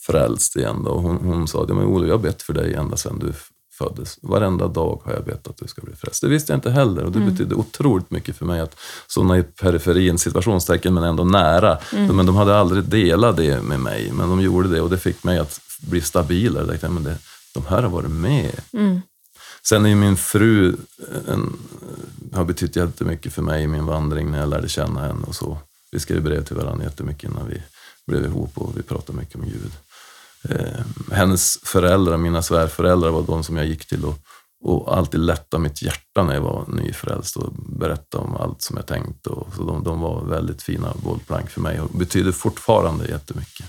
[0.07, 0.85] frälst igen.
[0.85, 0.91] Då.
[0.91, 3.33] Hon, hon sa men Olof, jag har bett för dig ända sedan du
[3.79, 4.19] föddes.
[4.23, 6.21] Varenda dag har jag bett att du ska bli frälst.
[6.21, 8.77] Det visste jag inte heller och det betydde otroligt mycket för mig att
[9.07, 11.79] sådana i periferin, situationstecken, men ändå nära.
[12.13, 15.25] Men de hade aldrig delat det med mig, men de gjorde det och det fick
[15.25, 16.63] mig att bli stabilare.
[16.63, 17.17] Jag tänkte, men det,
[17.55, 18.61] de här har varit med.
[19.69, 20.77] Sen är ju min fru
[21.29, 21.57] en,
[22.33, 25.59] har betytt jättemycket för mig i min vandring när jag lärde känna henne och så.
[25.91, 27.63] Vi skrev brev till varandra jättemycket innan vi
[28.07, 29.73] blev ihop och vi pratade mycket om Gud.
[30.49, 34.19] Eh, hennes föräldrar, mina svärföräldrar, var de som jag gick till och,
[34.65, 38.87] och alltid lättade mitt hjärta när jag var nyfrälst och berättade om allt som jag
[38.87, 39.31] tänkte.
[39.31, 43.67] Och, så de, de var väldigt fina bollplank för mig och betyder fortfarande jättemycket.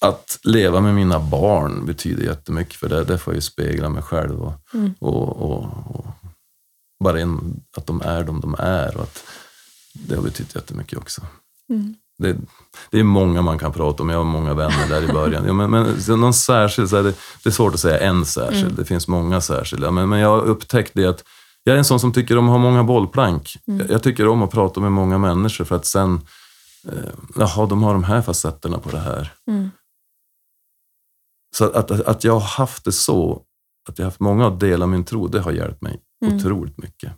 [0.00, 4.02] Att leva med mina barn betyder jättemycket för det, det får jag ju spegla mig
[4.02, 4.52] själv och,
[4.98, 6.06] och, och, och
[7.04, 9.24] bara en, att de är de de är och att
[9.92, 11.22] det har betytt jättemycket också.
[12.18, 12.36] Det,
[12.90, 15.44] det är många man kan prata om, jag har många vänner där i början.
[15.46, 18.76] Ja, men, men någon särskild, så är det, det är svårt att säga en särskild,
[18.76, 19.90] det finns många särskilda.
[19.90, 21.24] Men, men jag har upptäckt det att
[21.64, 23.56] jag är en sån som tycker om att ha många bollplank.
[23.64, 26.20] Jag, jag tycker om att prata med många människor för att sen,
[26.88, 29.32] eh, jaha, de har de här facetterna på det här.
[31.56, 33.42] Så att, att, att jag har haft det så,
[33.88, 36.00] att jag har haft många att dela min tro, det har hjälpt mig
[36.34, 37.12] otroligt mycket.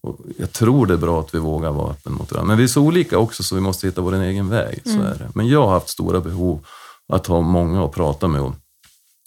[0.00, 2.48] Och jag tror det är bra att vi vågar vara öppen mot varandra.
[2.48, 4.80] Men vi är så olika också så vi måste hitta vår egen väg.
[4.84, 5.30] Så är det.
[5.34, 6.66] Men jag har haft stora behov
[7.08, 8.54] att ha många att prata med och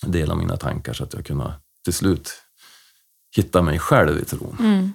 [0.01, 2.31] dela mina tankar så att jag kunna till slut
[3.35, 4.57] hitta mig själv i tron.
[4.59, 4.93] Mm.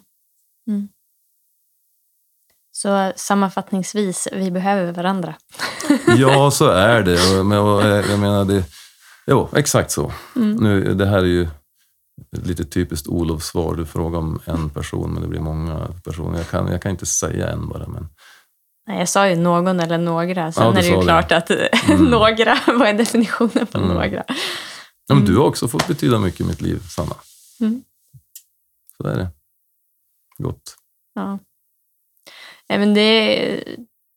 [2.73, 5.35] Så sammanfattningsvis, vi behöver varandra.
[6.17, 7.45] Ja, så är det.
[7.45, 8.65] Men, eh, jag menar, det,
[9.27, 10.13] jo, exakt så.
[10.35, 11.49] Nu, det här är ju
[12.31, 13.75] lite typiskt Olofs svar.
[13.75, 16.39] Du frågar om en person, men det blir många personer.
[16.39, 18.09] Jag kan, jag kan inte säga en bara, men
[18.87, 20.53] Nej, jag sa ju någon eller några.
[20.53, 21.03] Sen Ja, är det ju det.
[21.03, 21.51] klart att
[22.01, 24.25] några, vad är definitionen på några?
[25.07, 27.15] Ja, men du har också fått betyda mycket i mitt liv, Sanna.
[27.61, 27.83] Mm.
[28.97, 29.29] Så är det.
[30.39, 30.77] Gott.
[31.15, 31.39] Ja.
[32.69, 33.65] Nej, men det,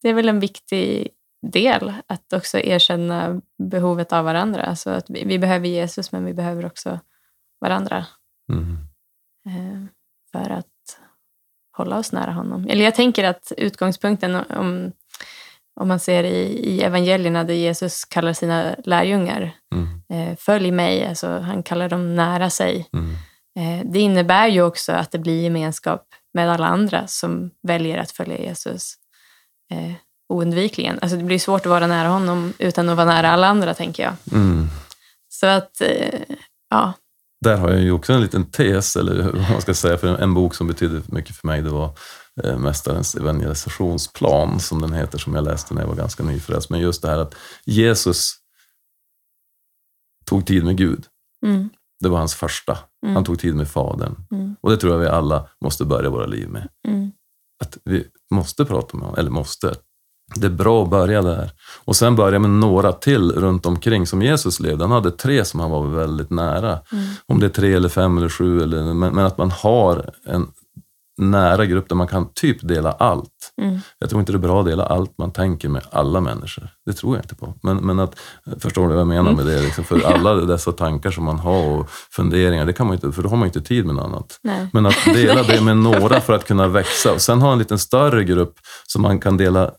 [0.02, 1.08] det är väl en viktig
[1.52, 4.64] del att också erkänna behovet av varandra.
[4.64, 7.00] Alltså att vi, vi behöver Jesus, men vi behöver också
[7.62, 8.06] varandra
[8.52, 8.78] Mm.
[9.48, 9.86] eh,
[10.32, 10.66] för att
[11.78, 12.68] hålla oss nära honom.
[12.70, 14.92] Eller jag tänker att utgångspunkten, om,
[15.80, 20.02] om man ser i, i evangelierna där Jesus kallar sina lärjungar, Mm.
[20.10, 22.90] eh, följ mig, alltså han kallar dem nära sig.
[22.94, 23.16] Mm.
[23.60, 28.12] Eh, det innebär ju också att det blir gemenskap med alla andra som väljer att
[28.12, 28.96] följa Jesus
[30.30, 31.00] oundvikligen.
[31.02, 34.04] Alltså det blir svårt att vara nära honom utan att vara nära alla andra, tänker
[34.04, 34.14] jag.
[34.32, 34.68] Mm.
[35.30, 35.82] Så att,
[36.70, 36.94] ja.
[37.46, 40.34] Där har jag ju också en liten tes, eller vad man ska säga, för en,
[40.34, 41.98] bok som betydde mycket för mig, det var
[42.44, 46.70] eh, Mästarens evangelisationsplan, som den heter, som jag läste när jag var ganska nyfrälst.
[46.70, 47.36] Men just det här att
[47.66, 48.34] Jesus
[50.26, 51.06] tog tid med Gud.
[51.46, 51.70] Mm,
[52.00, 52.78] Det var hans första.
[53.04, 53.16] Mm.
[53.16, 54.16] Han tog tid med Fadern.
[54.32, 56.70] mm, Och det tror jag vi alla måste börja våra liv med.
[56.88, 57.12] mm,
[57.64, 59.76] Att vi måste prata med honom, eller måste.
[60.36, 61.52] Det är bra att börja där.
[61.86, 64.84] Och sen börja med några till runt omkring som Jesus levde.
[64.84, 66.80] Han hade tre som han var väldigt nära.
[66.92, 70.10] mm, Om det är tre eller fem eller sju, eller, men, men att man har
[70.28, 70.48] en
[71.18, 73.32] nära grupp där man kan typ dela allt.
[73.62, 76.70] mm, Jag tror inte det är bra att dela allt man tänker med alla människor.
[76.86, 77.54] Det tror jag inte på.
[77.64, 78.20] Men, men att,
[78.60, 79.62] förstår du vad jag menar med det?
[79.62, 83.24] Liksom, för alla dessa tankar som man har och funderingar, det kan man inte, för
[83.24, 84.40] då har man inte tid med något annat.
[84.44, 84.68] nej.
[84.74, 87.14] Men att dela det med några för att kunna växa.
[87.14, 88.54] Och sen ha en liten större grupp
[88.88, 89.72] som man kan dela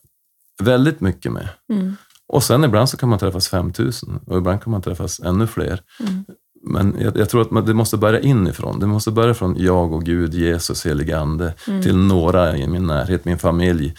[0.63, 1.49] väldigt mycket med.
[1.73, 1.97] Mm,
[2.29, 5.81] Och sen ibland så kan man träffas 5000 och ibland kan man träffas ännu fler.
[6.01, 6.25] mm,
[6.69, 8.81] Men jag, jag tror att man, det måste börja inifrån.
[8.81, 11.83] Det måste börja från jag och Gud, Jesus, helige Ande, Mm.
[11.83, 13.95] till några i min närhet, min familj,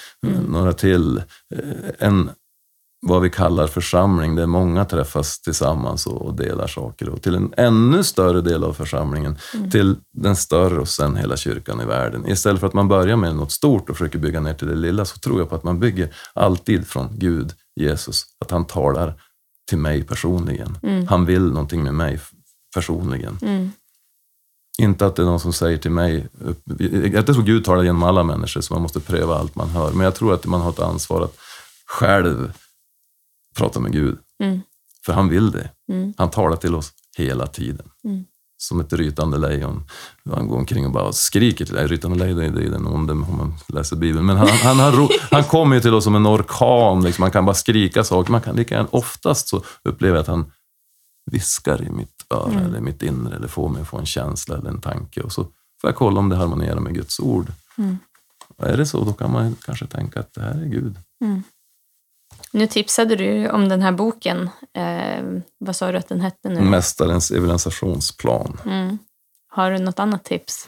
[0.49, 1.17] några till.
[1.17, 1.63] Eh,
[1.99, 2.29] En,
[3.01, 7.09] vad vi kallar församling, där många träffas tillsammans och, delar saker.
[7.09, 9.71] Och till en ännu större del av församlingen, Mm.
[9.71, 12.27] till den större och sen hela kyrkan i världen.
[12.27, 15.05] Istället för att man börjar med något stort och försöker bygga ner till det lilla,
[15.05, 19.13] så tror jag på att man bygger alltid från Gud, Jesus, att han talar
[19.69, 20.77] till mig personligen.
[20.83, 21.07] Mm.
[21.07, 22.19] Han vill någonting med mig
[22.75, 23.37] personligen.
[23.41, 23.71] mm,
[24.79, 26.27] Inte att det är någon som säger till mig,
[27.13, 29.91] jag tror Gud talar genom alla människor så man måste pröva allt man hör.
[29.91, 31.35] Men jag tror att man har ett ansvar att
[31.85, 32.51] själv
[33.57, 34.17] prata med Gud.
[34.43, 34.61] mm,
[35.05, 35.69] För han vill det.
[35.91, 37.89] mm, Han talar till oss hela tiden.
[38.03, 38.25] Mm.
[38.59, 39.83] som ett rytande lejon.
[40.35, 41.87] Han går omkring och bara skriker till dig.
[41.87, 44.25] Rytande lejon är den onde om man läser Bibeln.
[44.25, 47.03] Men han, han, han, han kommer ju till oss som en orkan.
[47.03, 47.21] Liksom.
[47.23, 48.31] Man kan bara skrika saker.
[48.31, 50.51] Man kan lika gärna, oftast så upplever jag att han
[51.31, 52.65] viskar i mitt öra mm.
[52.65, 55.21] eller mitt inre eller får mig att få en känsla eller en tanke.
[55.21, 55.43] Och så
[55.81, 57.51] får jag kolla om det harmonierar med Guds ord.
[57.77, 57.97] Mm.
[58.57, 60.95] är det så, då kan man kanske tänka att det här är Gud.
[61.25, 61.43] Mm.
[62.57, 64.49] Nu tipsade du om den här boken.
[64.73, 65.23] Eh,
[65.59, 66.61] vad sa du att den hette nu?
[66.61, 68.57] Mästarens evangelisationsplan.
[68.65, 68.97] Mm.
[69.49, 70.67] Har du något annat tips?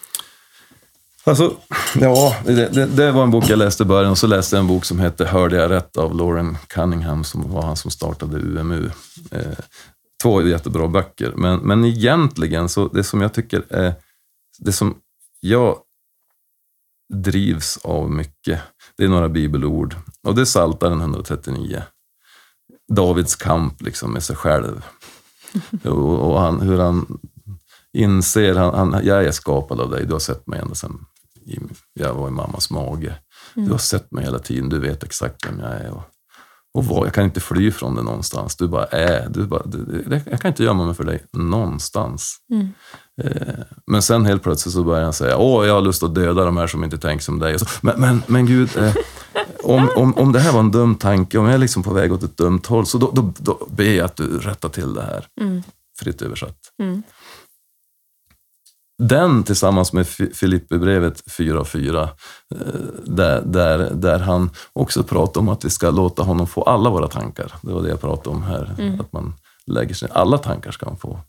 [1.23, 1.57] Alltså,
[1.99, 4.61] ja, det, det, det, var en bok jag läste i början och så läste jag
[4.61, 8.37] en bok som hette Hörde jag rätt av Lauren Cunningham som var han som startade
[8.37, 8.89] UMU.
[9.31, 9.41] Eh,
[10.23, 13.93] två jättebra böcker, men, men egentligen så det som jag tycker är
[14.59, 14.95] det som
[15.39, 15.77] jag
[17.13, 18.61] drivs av mycket,
[18.97, 19.95] det är några bibelord.
[20.27, 21.83] Och det är Psaltaren 139.
[22.93, 24.85] Davids kamp liksom med sig själv.
[25.83, 27.19] och, och han, hur han
[27.93, 31.05] inser, han, han, jag är skapad av dig, du har sett mig ända sedan
[31.93, 33.15] jag var i mammas mage.
[33.55, 33.67] Mm.
[33.67, 35.91] Du har sett mig hela tiden, du vet exakt vem jag är.
[35.91, 36.03] Och,
[36.73, 38.55] och vad, jag kan inte fly från det någonstans.
[38.55, 39.29] Du bara är.
[39.29, 42.37] Du bara, du, jag kan inte gömma mig för dig någonstans.
[42.51, 42.69] Mm.
[43.21, 43.53] Eh,
[43.87, 46.57] men sen helt plötsligt så börjar han säga, åh, jag har lust att döda de
[46.57, 47.57] här som inte tänker som dig.
[47.81, 48.95] Men, men, men Gud, eh,
[49.63, 52.13] om, om, om det här var en dum tanke, om jag är liksom på väg
[52.13, 55.01] åt ett dumt håll, så då, då, då ber jag att du rättar till det
[55.01, 55.25] här.
[55.41, 55.63] Mm.
[55.99, 56.57] Fritt översatt.
[56.81, 57.03] Mm.
[59.01, 62.09] Den tillsammans med Filipperbrevet 4.4, eh,
[63.05, 67.07] där, där, där han också pratar om att vi ska låta honom få alla våra
[67.07, 67.55] tankar.
[67.61, 68.99] Det var det jag pratade om här, mm.
[68.99, 69.33] att man
[69.65, 71.19] lägger sig Alla tankar ska han få.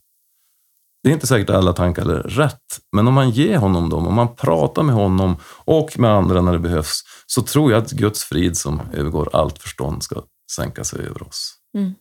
[1.03, 4.07] Det är inte säkert att alla tankar är rätt, men om man ger honom dem,
[4.07, 7.91] om man pratar med honom och med andra när det behövs, så tror jag att
[7.91, 10.23] Guds frid som övergår allt förstånd ska
[10.57, 11.55] sänka sig över oss.
[11.79, 11.95] Mm.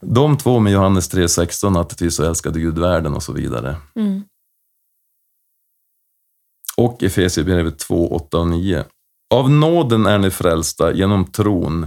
[0.00, 3.76] De två med Johannes 3.16, att så älskade Gud världen och så vidare.
[3.96, 4.22] Mm.
[6.76, 8.84] Och Efesierbrevet 2, 8 och 9.
[9.34, 11.86] Av nåden är ni frälsta genom tron,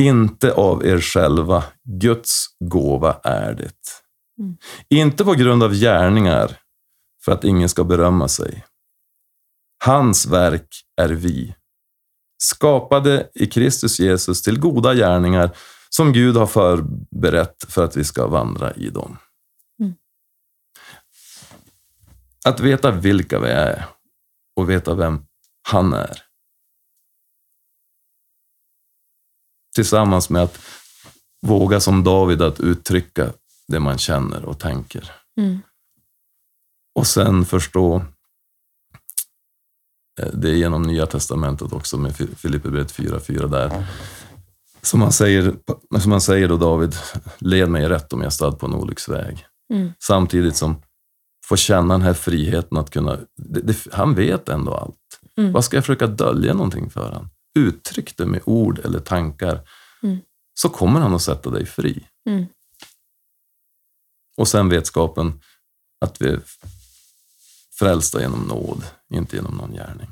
[0.00, 1.64] inte av er själva.
[1.84, 3.72] Guds gåva är det.
[4.40, 4.56] Mm.
[4.88, 6.56] Inte på grund av gärningar,
[7.24, 8.64] för att ingen ska berömma sig.
[9.84, 11.54] Hans verk är vi,
[12.42, 15.50] skapade i Kristus Jesus till goda gärningar
[15.96, 19.18] som Gud har förberett för att vi ska vandra i dem.
[19.80, 19.94] Mm.
[22.44, 23.86] Att veta vilka vi är
[24.56, 25.26] och veta vem
[25.68, 26.22] han är.
[29.74, 30.60] Tillsammans med att
[31.42, 33.32] våga som David att uttrycka
[33.68, 35.12] det man känner och tänker.
[35.36, 35.58] Mm.
[36.94, 37.96] Och sen förstå
[40.20, 43.86] eh, det är genom Nya Testamentet också med Filipperbrevet 4.4 där.
[44.82, 45.54] Som han säger,
[46.00, 46.94] som han säger då David,
[47.38, 49.46] led mig rätt om jag stad på en olycksväg.
[49.72, 49.92] Mm.
[49.98, 50.82] Samtidigt som
[51.50, 53.18] få känna den här friheten att kunna...
[53.36, 55.20] Det, det, han vet ändå allt.
[55.36, 55.52] Mm.
[55.52, 57.30] Vad ska jag försöka dölja någonting för honom?
[57.58, 59.68] Uttryck det med ord eller tankar,
[60.02, 60.18] mm.
[60.54, 62.06] så kommer han att sätta dig fri.
[62.28, 62.46] Mm.
[64.36, 65.40] Och sen vetskapen
[66.00, 66.40] att vi är
[67.78, 70.08] frälsta genom nåd, inte genom någon gärning.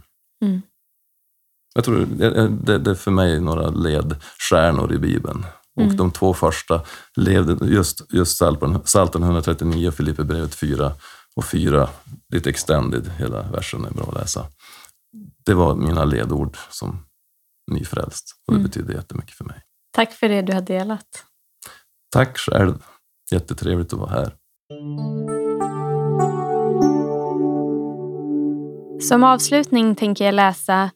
[1.74, 5.46] Jag tror det, det, det är för mig några ledstjärnor i Bibeln.
[5.76, 5.96] Och mm.
[5.96, 6.82] de två första
[7.16, 8.42] levde just, just
[8.84, 10.92] Psaltaren 139 och Filipperbrevet 4
[11.36, 11.88] och 4,
[12.32, 14.46] lite extended, hela versen är bra att läsa.
[15.44, 16.98] Det var mina ledord som
[17.70, 18.70] nyfrälst och det mm.
[18.70, 19.62] betyder jättemycket för mig.
[19.92, 21.24] Tack för det du har delat.
[22.12, 22.74] Tack själv.
[23.30, 24.34] Jättetrevligt att vara här.
[29.00, 30.90] Som avslutning tänker jag läsa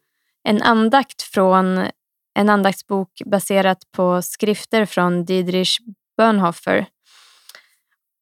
[0.44, 1.88] en andakt från
[2.34, 5.78] en andaktsbok baserat på skrifter från Dietrich
[6.16, 6.86] Bonhoeffer.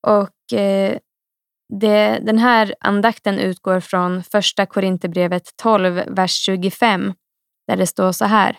[0.07, 0.99] Och eh,
[1.81, 7.15] det, den här andakten utgår från första Korinthierbrevet 12, vers 25,
[7.69, 8.59] där det står så här.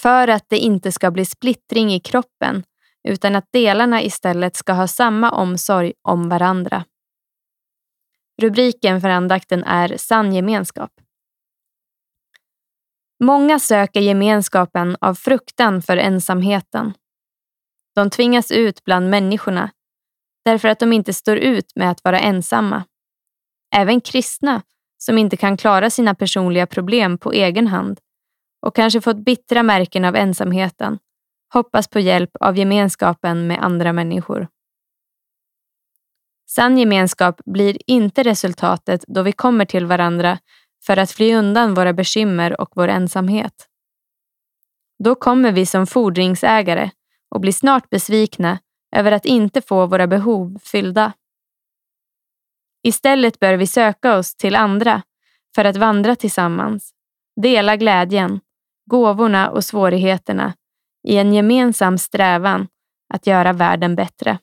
[0.00, 2.64] För att det inte ska bli splittring i kroppen,
[3.08, 6.84] utan att delarna istället ska ha samma omsorg om varandra.
[8.42, 10.90] Rubriken för andakten är Sann gemenskap.
[13.24, 16.94] Många söker gemenskapen av fruktan för ensamheten.
[17.94, 19.70] De tvingas ut bland människorna
[20.44, 22.84] därför att de inte står ut med att vara ensamma.
[23.74, 24.62] Även kristna
[24.98, 28.00] som inte kan klara sina personliga problem på egen hand
[28.66, 30.98] och kanske fått bittra märken av ensamheten
[31.52, 34.48] hoppas på hjälp av gemenskapen med andra människor.
[36.48, 40.38] Sann gemenskap blir inte resultatet då vi kommer till varandra
[40.86, 43.68] för att fly undan våra bekymmer och vår ensamhet.
[44.98, 46.90] Då kommer vi som fordringsägare
[47.28, 48.58] och blir snart besvikna
[48.96, 51.12] över att inte få våra behov fyllda.
[52.82, 55.02] Istället bör vi söka oss till andra
[55.54, 56.94] för att vandra tillsammans,
[57.40, 58.40] dela glädjen,
[58.90, 60.54] gåvorna och svårigheterna
[61.08, 62.68] i en gemensam strävan
[63.14, 64.38] att göra världen bättre.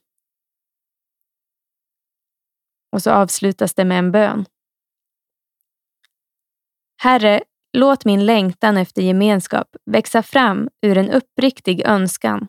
[2.92, 4.46] Och så avslutas det med en bön.
[7.04, 7.42] Herre,
[7.78, 12.48] låt min längtan efter gemenskap växa fram ur en uppriktig önskan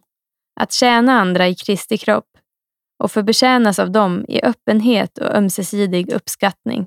[0.61, 2.29] att tjäna andra i Kristi kropp
[3.03, 6.87] och förbetjänas av dem i öppenhet och ömsesidig uppskattning.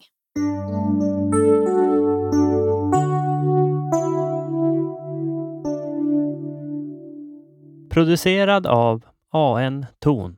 [7.90, 10.38] Producerad av AN Ton.